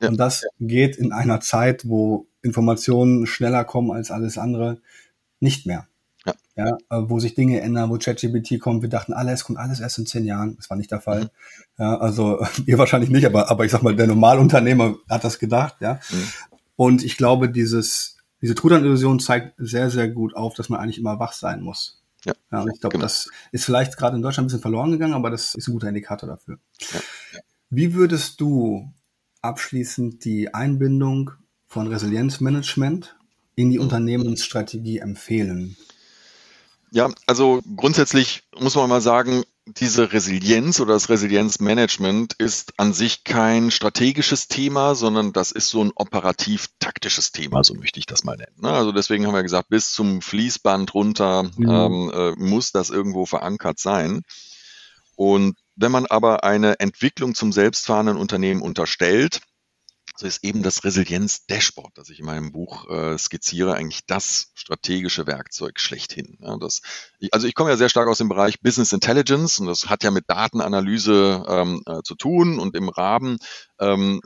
Ja. 0.00 0.08
Und 0.08 0.16
das 0.16 0.44
geht 0.58 0.96
in 0.96 1.12
einer 1.12 1.40
Zeit, 1.40 1.88
wo 1.88 2.26
Informationen 2.42 3.26
schneller 3.26 3.64
kommen 3.64 3.92
als 3.92 4.10
alles 4.10 4.38
andere, 4.38 4.80
nicht 5.38 5.66
mehr. 5.66 5.86
Ja. 6.26 6.34
ja 6.56 6.76
äh, 6.90 7.02
wo 7.08 7.20
sich 7.20 7.34
Dinge 7.34 7.60
ändern, 7.60 7.90
wo 7.90 7.98
ChatGPT 7.98 8.58
kommt. 8.58 8.82
Wir 8.82 8.88
dachten, 8.88 9.12
alles 9.12 9.44
kommt 9.44 9.58
alles 9.58 9.78
erst 9.78 9.98
in 9.98 10.06
zehn 10.06 10.24
Jahren. 10.24 10.56
Das 10.56 10.68
war 10.70 10.76
nicht 10.76 10.90
der 10.90 11.00
Fall. 11.00 11.22
Mhm. 11.22 11.28
Ja, 11.78 11.98
also 11.98 12.44
ihr 12.66 12.78
wahrscheinlich 12.78 13.10
nicht, 13.10 13.26
aber, 13.26 13.50
aber 13.50 13.64
ich 13.64 13.70
sag 13.70 13.82
mal, 13.82 13.94
der 13.94 14.08
Normalunternehmer 14.08 14.96
hat 15.08 15.22
das 15.22 15.38
gedacht. 15.38 15.76
Ja. 15.80 16.00
Mhm. 16.10 16.28
Und 16.82 17.04
ich 17.04 17.16
glaube, 17.16 17.48
dieses, 17.48 18.16
diese 18.40 18.56
Truthahn-Illusion 18.56 19.20
zeigt 19.20 19.54
sehr, 19.56 19.88
sehr 19.88 20.08
gut 20.08 20.34
auf, 20.34 20.54
dass 20.54 20.68
man 20.68 20.80
eigentlich 20.80 20.98
immer 20.98 21.20
wach 21.20 21.32
sein 21.32 21.62
muss. 21.62 22.02
Ja, 22.24 22.32
ja 22.50 22.62
und 22.62 22.72
ich 22.74 22.80
glaube, 22.80 22.94
genau. 22.94 23.04
das 23.04 23.30
ist 23.52 23.64
vielleicht 23.64 23.96
gerade 23.96 24.16
in 24.16 24.22
Deutschland 24.22 24.46
ein 24.46 24.48
bisschen 24.48 24.62
verloren 24.62 24.90
gegangen, 24.90 25.14
aber 25.14 25.30
das 25.30 25.54
ist 25.54 25.68
ein 25.68 25.74
guter 25.74 25.86
Indikator 25.86 26.28
dafür. 26.28 26.58
Ja. 26.92 26.98
Wie 27.70 27.94
würdest 27.94 28.40
du 28.40 28.92
abschließend 29.42 30.24
die 30.24 30.52
Einbindung 30.52 31.30
von 31.68 31.86
Resilienzmanagement 31.86 33.14
in 33.54 33.70
die 33.70 33.76
mhm. 33.76 33.84
Unternehmensstrategie 33.84 34.98
empfehlen? 34.98 35.76
Ja, 36.90 37.12
also 37.28 37.62
grundsätzlich 37.76 38.42
muss 38.58 38.74
man 38.74 38.88
mal 38.88 39.00
sagen, 39.00 39.44
diese 39.66 40.12
Resilienz 40.12 40.80
oder 40.80 40.94
das 40.94 41.08
Resilienzmanagement 41.08 42.34
ist 42.34 42.72
an 42.78 42.92
sich 42.92 43.22
kein 43.22 43.70
strategisches 43.70 44.48
Thema, 44.48 44.94
sondern 44.94 45.32
das 45.32 45.52
ist 45.52 45.68
so 45.68 45.84
ein 45.84 45.92
operativ-taktisches 45.94 47.30
Thema, 47.30 47.62
so 47.62 47.74
möchte 47.74 48.00
ich 48.00 48.06
das 48.06 48.24
mal 48.24 48.36
nennen. 48.36 48.56
Ne? 48.60 48.70
Also 48.70 48.90
deswegen 48.90 49.26
haben 49.26 49.34
wir 49.34 49.42
gesagt, 49.42 49.68
bis 49.68 49.92
zum 49.92 50.20
Fließband 50.20 50.92
runter 50.94 51.44
mhm. 51.44 51.68
ähm, 51.68 52.12
äh, 52.12 52.32
muss 52.32 52.72
das 52.72 52.90
irgendwo 52.90 53.24
verankert 53.24 53.78
sein. 53.78 54.22
Und 55.14 55.56
wenn 55.76 55.92
man 55.92 56.06
aber 56.06 56.42
eine 56.42 56.80
Entwicklung 56.80 57.34
zum 57.34 57.52
selbstfahrenden 57.52 58.16
Unternehmen 58.16 58.62
unterstellt, 58.62 59.40
so 60.16 60.26
ist 60.26 60.44
eben 60.44 60.62
das 60.62 60.84
Resilienz-Dashboard, 60.84 61.96
das 61.96 62.10
ich 62.10 62.20
in 62.20 62.26
meinem 62.26 62.52
Buch 62.52 62.88
äh, 62.90 63.16
skizziere, 63.18 63.74
eigentlich 63.74 64.04
das 64.06 64.50
strategische 64.54 65.26
Werkzeug 65.26 65.80
schlechthin. 65.80 66.38
Ja, 66.40 66.56
das, 66.58 66.82
ich, 67.18 67.32
also 67.32 67.46
ich 67.46 67.54
komme 67.54 67.70
ja 67.70 67.76
sehr 67.76 67.88
stark 67.88 68.08
aus 68.08 68.18
dem 68.18 68.28
Bereich 68.28 68.60
Business 68.60 68.92
Intelligence 68.92 69.58
und 69.58 69.66
das 69.66 69.88
hat 69.88 70.04
ja 70.04 70.10
mit 70.10 70.24
Datenanalyse 70.28 71.44
ähm, 71.48 71.82
äh, 71.86 72.02
zu 72.04 72.14
tun 72.14 72.58
und 72.58 72.76
im 72.76 72.88
Rahmen 72.88 73.38
ähm, 73.80 74.20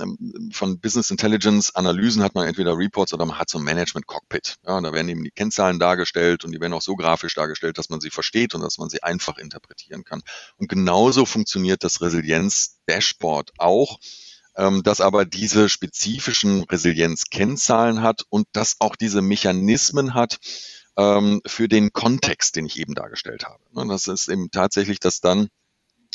von 0.53 0.81
Business 0.81 1.11
Intelligence 1.11 1.75
Analysen 1.75 2.23
hat 2.23 2.35
man 2.35 2.47
entweder 2.47 2.77
Reports 2.77 3.15
oder 3.15 3.25
man 3.25 3.39
hat 3.39 3.49
so 3.49 3.59
ein 3.59 3.65
Management 3.65 4.07
Cockpit. 4.07 4.57
Ja, 4.67 4.81
da 4.81 4.93
werden 4.93 5.09
eben 5.09 5.25
die 5.25 5.31
Kennzahlen 5.31 5.79
dargestellt 5.79 6.45
und 6.45 6.53
die 6.53 6.61
werden 6.61 6.73
auch 6.73 6.83
so 6.83 6.97
grafisch 6.97 7.35
dargestellt, 7.35 7.79
dass 7.79 7.89
man 7.89 8.01
sie 8.01 8.11
versteht 8.11 8.55
und 8.55 8.61
dass 8.61 8.79
man 8.79 8.89
sie 8.89 9.03
einfach 9.03 9.39
interpretieren 9.39 10.05
kann. 10.05 10.23
Und 10.57 10.69
genauso 10.69 11.27
funktioniert 11.27 11.85
das 11.85 12.01
Resilienz 12.01 12.81
Dashboard 12.89 13.53
auch 13.59 13.99
ähm, 14.57 14.83
das 14.83 15.01
aber 15.01 15.25
diese 15.25 15.69
spezifischen 15.69 16.65
Resilienzkennzahlen 16.65 18.03
hat 18.03 18.25
und 18.29 18.47
das 18.53 18.77
auch 18.79 18.97
diese 18.97 19.23
Mechanismen 19.23 20.15
hat 20.15 20.39
ähm, 20.97 21.41
für 21.47 21.69
den 21.69 21.93
Kontext, 21.93 22.57
den 22.57 22.67
ich 22.67 22.79
eben 22.79 22.95
dargestellt 22.95 23.45
habe. 23.45 23.63
Und 23.73 23.89
das 23.89 24.09
ist 24.09 24.29
eben 24.29 24.51
tatsächlich, 24.51 25.01
dass 25.01 25.21
dann 25.21 25.49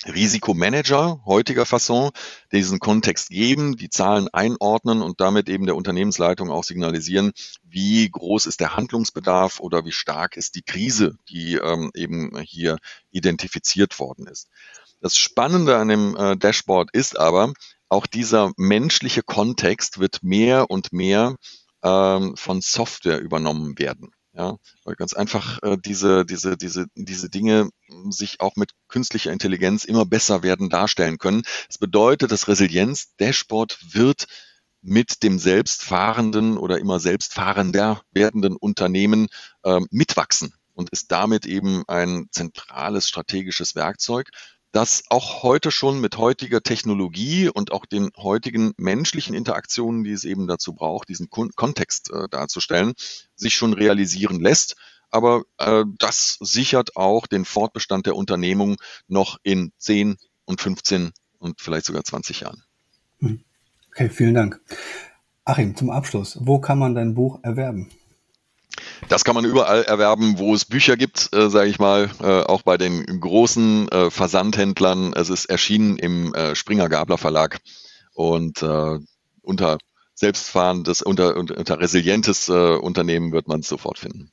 Risikomanager 0.08 1.22
heutiger 1.26 1.66
Fasson 1.66 2.10
diesen 2.52 2.80
Kontext 2.80 3.30
geben, 3.30 3.78
die 3.78 3.90
Zahlen 3.90 4.30
einordnen 4.30 5.02
und 5.04 5.22
damit 5.22 5.48
eben 5.48 5.66
der 5.66 5.76
Unternehmensleitung 5.76 6.50
auch 6.50 6.64
signalisieren, 6.64 7.34
wie 7.64 8.10
groß 8.10 8.48
ist 8.48 8.62
der 8.62 8.76
Handlungsbedarf 8.76 9.60
oder 9.60 9.86
wie 9.86 9.92
stark 9.92 10.38
ist 10.38 10.56
die 10.56 10.64
Krise, 10.64 11.18
die 11.30 11.56
ähm, 11.56 11.92
eben 11.94 12.40
hier 12.40 12.78
identifiziert 13.12 14.00
worden 14.00 14.26
ist. 14.26 14.48
Das 15.02 15.16
Spannende 15.16 15.78
an 15.78 15.88
dem 15.88 16.16
äh, 16.16 16.36
Dashboard 16.36 16.90
ist 16.94 17.20
aber, 17.20 17.54
auch 17.92 18.08
dieser 18.08 18.54
menschliche 18.56 19.22
Kontext 19.22 20.00
wird 20.00 20.24
mehr 20.24 20.72
und 20.72 20.94
mehr 20.94 21.36
ähm, 21.84 22.36
von 22.38 22.62
Software 22.62 23.20
übernommen 23.20 23.78
werden. 23.78 24.12
Ja, 24.34 24.56
weil 24.86 24.96
ganz 24.96 25.14
einfach 25.14 25.62
äh, 25.62 25.78
diese, 25.78 26.26
diese, 26.26 26.56
diese, 26.56 26.86
diese 26.96 27.30
Dinge 27.30 27.70
sich 28.10 28.40
auch 28.40 28.56
mit 28.56 28.72
künstlicher 28.88 29.34
Intelligenz 29.34 29.84
immer 29.84 30.06
besser 30.06 30.42
werden 30.42 30.70
darstellen 30.70 31.18
können. 31.18 31.42
Das 31.68 31.80
bedeutet, 31.80 32.32
das 32.32 32.48
Resilienz-Dashboard 32.48 33.78
wird 33.94 34.28
mit 34.82 35.22
dem 35.24 35.38
selbstfahrenden 35.38 36.58
oder 36.58 36.80
immer 36.80 37.02
selbstfahrender 37.02 38.04
werdenden 38.14 38.56
Unternehmen 38.56 39.28
äh, 39.64 39.82
mitwachsen 39.92 40.54
und 40.74 40.92
ist 40.92 41.12
damit 41.12 41.46
eben 41.46 41.84
ein 41.90 42.28
zentrales 42.32 43.10
strategisches 43.10 43.76
Werkzeug, 43.76 44.30
das 44.72 45.04
auch 45.10 45.44
heute 45.44 45.72
schon 45.72 46.00
mit 46.00 46.18
heutiger 46.18 46.62
Technologie 46.62 47.50
und 47.50 47.72
auch 47.72 47.86
den 47.86 48.10
heutigen 48.18 48.74
menschlichen 48.78 49.36
Interaktionen, 49.36 50.04
die 50.04 50.12
es 50.12 50.24
eben 50.24 50.48
dazu 50.48 50.74
braucht, 50.74 51.10
diesen 51.10 51.30
Kon 51.30 51.52
Kontext 51.56 52.12
äh, 52.12 52.28
darzustellen, 52.30 52.94
sich 53.36 53.56
schon 53.56 53.74
realisieren 53.74 54.40
lässt. 54.40 54.76
Aber 55.10 55.44
äh, 55.58 55.84
das 55.98 56.38
sichert 56.40 56.96
auch 56.96 57.28
den 57.28 57.44
Fortbestand 57.44 58.06
der 58.06 58.16
Unternehmung 58.16 58.78
noch 59.08 59.38
in 59.44 59.74
10 59.78 60.18
und 60.46 60.62
15 60.62 61.12
und 61.38 61.60
vielleicht 61.60 61.86
sogar 61.86 62.04
20 62.04 62.42
Jahren. 62.42 62.64
Hm. 63.20 63.44
Okay, 63.90 64.10
vielen 64.10 64.36
Dank. 64.36 64.62
Achim, 65.44 65.76
zum 65.76 65.90
Abschluss, 65.90 66.38
wo 66.40 66.60
kann 66.60 66.80
man 66.80 66.96
dein 66.96 67.14
Buch 67.14 67.40
erwerben? 67.44 67.90
Das 69.10 69.24
kann 69.24 69.36
man 69.36 69.46
überall 69.46 69.84
erwerben, 69.84 70.38
wo 70.38 70.54
es 70.54 70.66
Bücher 70.66 70.96
gibt, 70.96 71.34
äh, 71.34 71.50
sage 71.50 71.70
ich 71.70 71.80
mal, 71.80 72.10
äh, 72.22 72.44
auch 72.44 72.62
bei 72.62 72.78
den 72.78 73.20
großen 73.20 73.90
äh, 73.90 74.10
Versandhändlern. 74.10 75.14
Es 75.14 75.30
ist 75.30 75.46
erschienen 75.46 75.98
im 75.98 76.34
äh, 76.34 76.56
Springer 76.56 76.90
Gabler 76.90 77.18
Verlag 77.18 77.60
und 78.14 78.62
äh, 78.62 79.00
unter 79.42 79.78
selbstfahrendes, 80.14 81.02
unter, 81.02 81.36
unter, 81.36 81.58
unter 81.58 81.80
resilientes 81.80 82.48
äh, 82.48 82.76
Unternehmen 82.76 83.32
wird 83.32 83.48
man 83.48 83.62
es 83.62 83.68
sofort 83.68 84.00
finden. 84.00 84.32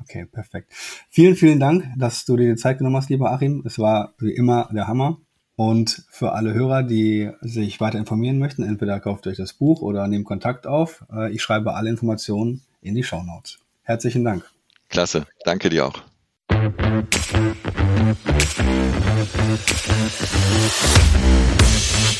Okay, 0.00 0.26
perfekt. 0.26 0.70
Vielen, 1.10 1.34
vielen 1.34 1.60
Dank, 1.60 1.86
dass 1.96 2.24
du 2.24 2.36
dir 2.36 2.54
die 2.54 2.60
Zeit 2.60 2.78
genommen 2.78 2.96
hast, 2.96 3.10
lieber 3.10 3.32
Achim. 3.32 3.62
Es 3.64 3.78
war 3.78 4.14
wie 4.18 4.32
immer 4.32 4.68
der 4.72 4.86
Hammer. 4.86 5.18
Und 5.56 6.04
für 6.10 6.32
alle 6.32 6.52
Hörer, 6.52 6.82
die 6.82 7.30
sich 7.40 7.80
weiter 7.80 7.98
informieren 7.98 8.38
möchten, 8.38 8.64
entweder 8.64 8.98
kauft 8.98 9.26
euch 9.26 9.36
das 9.36 9.52
Buch 9.52 9.82
oder 9.82 10.08
nehmt 10.08 10.24
Kontakt 10.24 10.66
auf. 10.66 11.04
Äh, 11.12 11.32
ich 11.32 11.42
schreibe 11.42 11.74
alle 11.74 11.90
Informationen 11.90 12.62
in 12.80 12.94
die 12.94 13.04
Show 13.04 13.22
Notes. 13.22 13.58
Herzlichen 13.84 14.24
Dank. 14.24 14.44
Klasse, 14.88 15.26
danke 15.44 15.68
dir 15.68 15.86
auch. 15.86 16.02